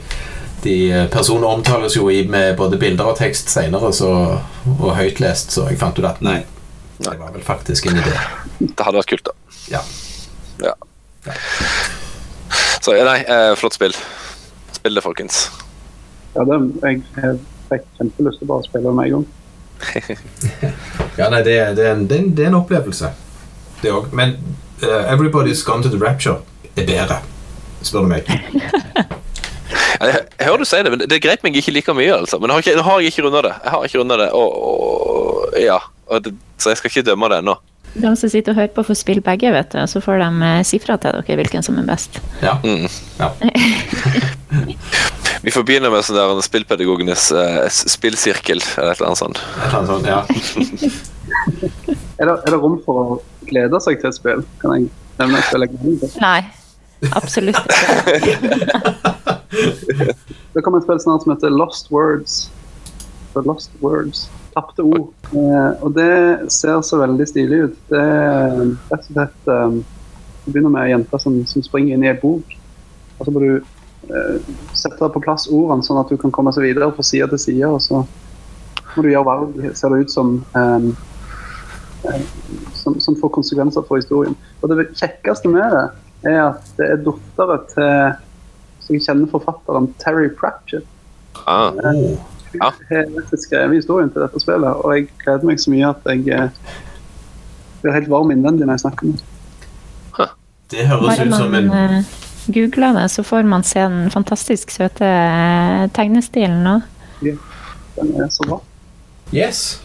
[0.64, 5.80] de personene omtales jo i med både bilder og tekst senere og høytlest, så jeg
[5.82, 6.42] fant ut at nei,
[7.02, 8.14] det var vel faktisk en idé.
[8.60, 9.58] Det hadde vært kult, da.
[9.72, 9.82] Ja.
[10.62, 10.74] ja.
[11.26, 11.38] ja.
[12.82, 13.96] Så nei, eh, flott spill.
[14.74, 15.44] Spill det, folkens.
[16.36, 17.40] Ja, det, jeg, jeg
[17.72, 19.28] fikk kjempelyst til å bare spille det med en gang.
[21.20, 23.12] ja, nei, det, det, er en, det, er en, opplevelse
[23.82, 24.12] det òg.
[24.14, 24.38] Men
[24.84, 26.42] uh, 'Everybody's Gone to the Rapture'
[26.76, 27.22] er bedre,
[27.82, 28.30] spør du meg.
[29.72, 32.14] jeg, hører du si det, men det grep meg ikke like mye.
[32.16, 32.40] altså.
[32.42, 33.56] Men nå har, har jeg ikke runda det.
[33.64, 37.30] Jeg har ikke rundet det, og, og ja, og det, Så jeg skal ikke dømme
[37.32, 37.58] det ennå.
[37.92, 40.62] De som sitter og hører på, får spille begge, vet du, så får de uh,
[40.64, 42.22] si fra til dere hvilken som er best.
[42.44, 42.56] Ja.
[42.64, 42.88] Mm.
[43.20, 43.30] ja.
[45.42, 48.62] Vi får begynne med sånn der spillpedagogenes uh, spillsirkel.
[48.78, 49.42] Eller et eller annet sånt.
[49.42, 51.00] Et eller annet sånt, ja.
[52.22, 53.16] Er det, er det rom for å
[53.50, 54.44] glede seg til et spill?
[54.62, 56.12] Kan jeg nevne et spill jeg gleder meg til?
[56.22, 56.42] Nei,
[57.18, 59.16] absolutt ikke.
[60.54, 62.52] Det kommer et spill snart som heter Lost Words.
[63.34, 64.30] The Lost Words.
[64.56, 65.12] Tapte ord.
[65.32, 67.78] Eh, og det ser så veldig stilig ut.
[67.92, 68.56] Det er
[68.92, 69.78] rett og slett eh,
[70.42, 72.56] Det begynner med ei jente som, som springer inn i ei bok.
[73.20, 76.66] Og så må du eh, sette på plass ordene, sånn at du kan komme seg
[76.66, 77.70] videre fra side til side.
[77.70, 78.02] Og så
[78.96, 80.90] må du gjøre valg, ser det ut som, eh,
[82.10, 82.26] eh,
[82.82, 84.36] som, som får konsekvenser for historien.
[84.60, 87.96] Og det kjekkeste med det er at det er dattera til
[88.82, 90.86] så jeg kjenner forfatteren Terry Pratchett.
[91.48, 92.18] Ah, Oh.
[92.54, 92.68] Ja.
[92.68, 96.74] har skrevet historien til dette spillet, og jeg gleder meg så mye at jeg eh,
[97.82, 99.28] blir helt varm innvendig når jeg snakker om det.
[100.72, 102.06] Det høres Bare ut som man en man
[102.56, 106.86] googler det, så får man se den fantastisk søte eh, tegnestilen òg.
[107.22, 108.62] Den er så bra.
[109.36, 109.82] Yes.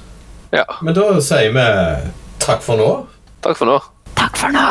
[0.54, 0.64] ja.
[0.82, 1.66] Men da sier vi
[2.42, 2.90] takk for nå.
[3.46, 3.78] Takk for nå.
[4.16, 4.66] Takk for nå!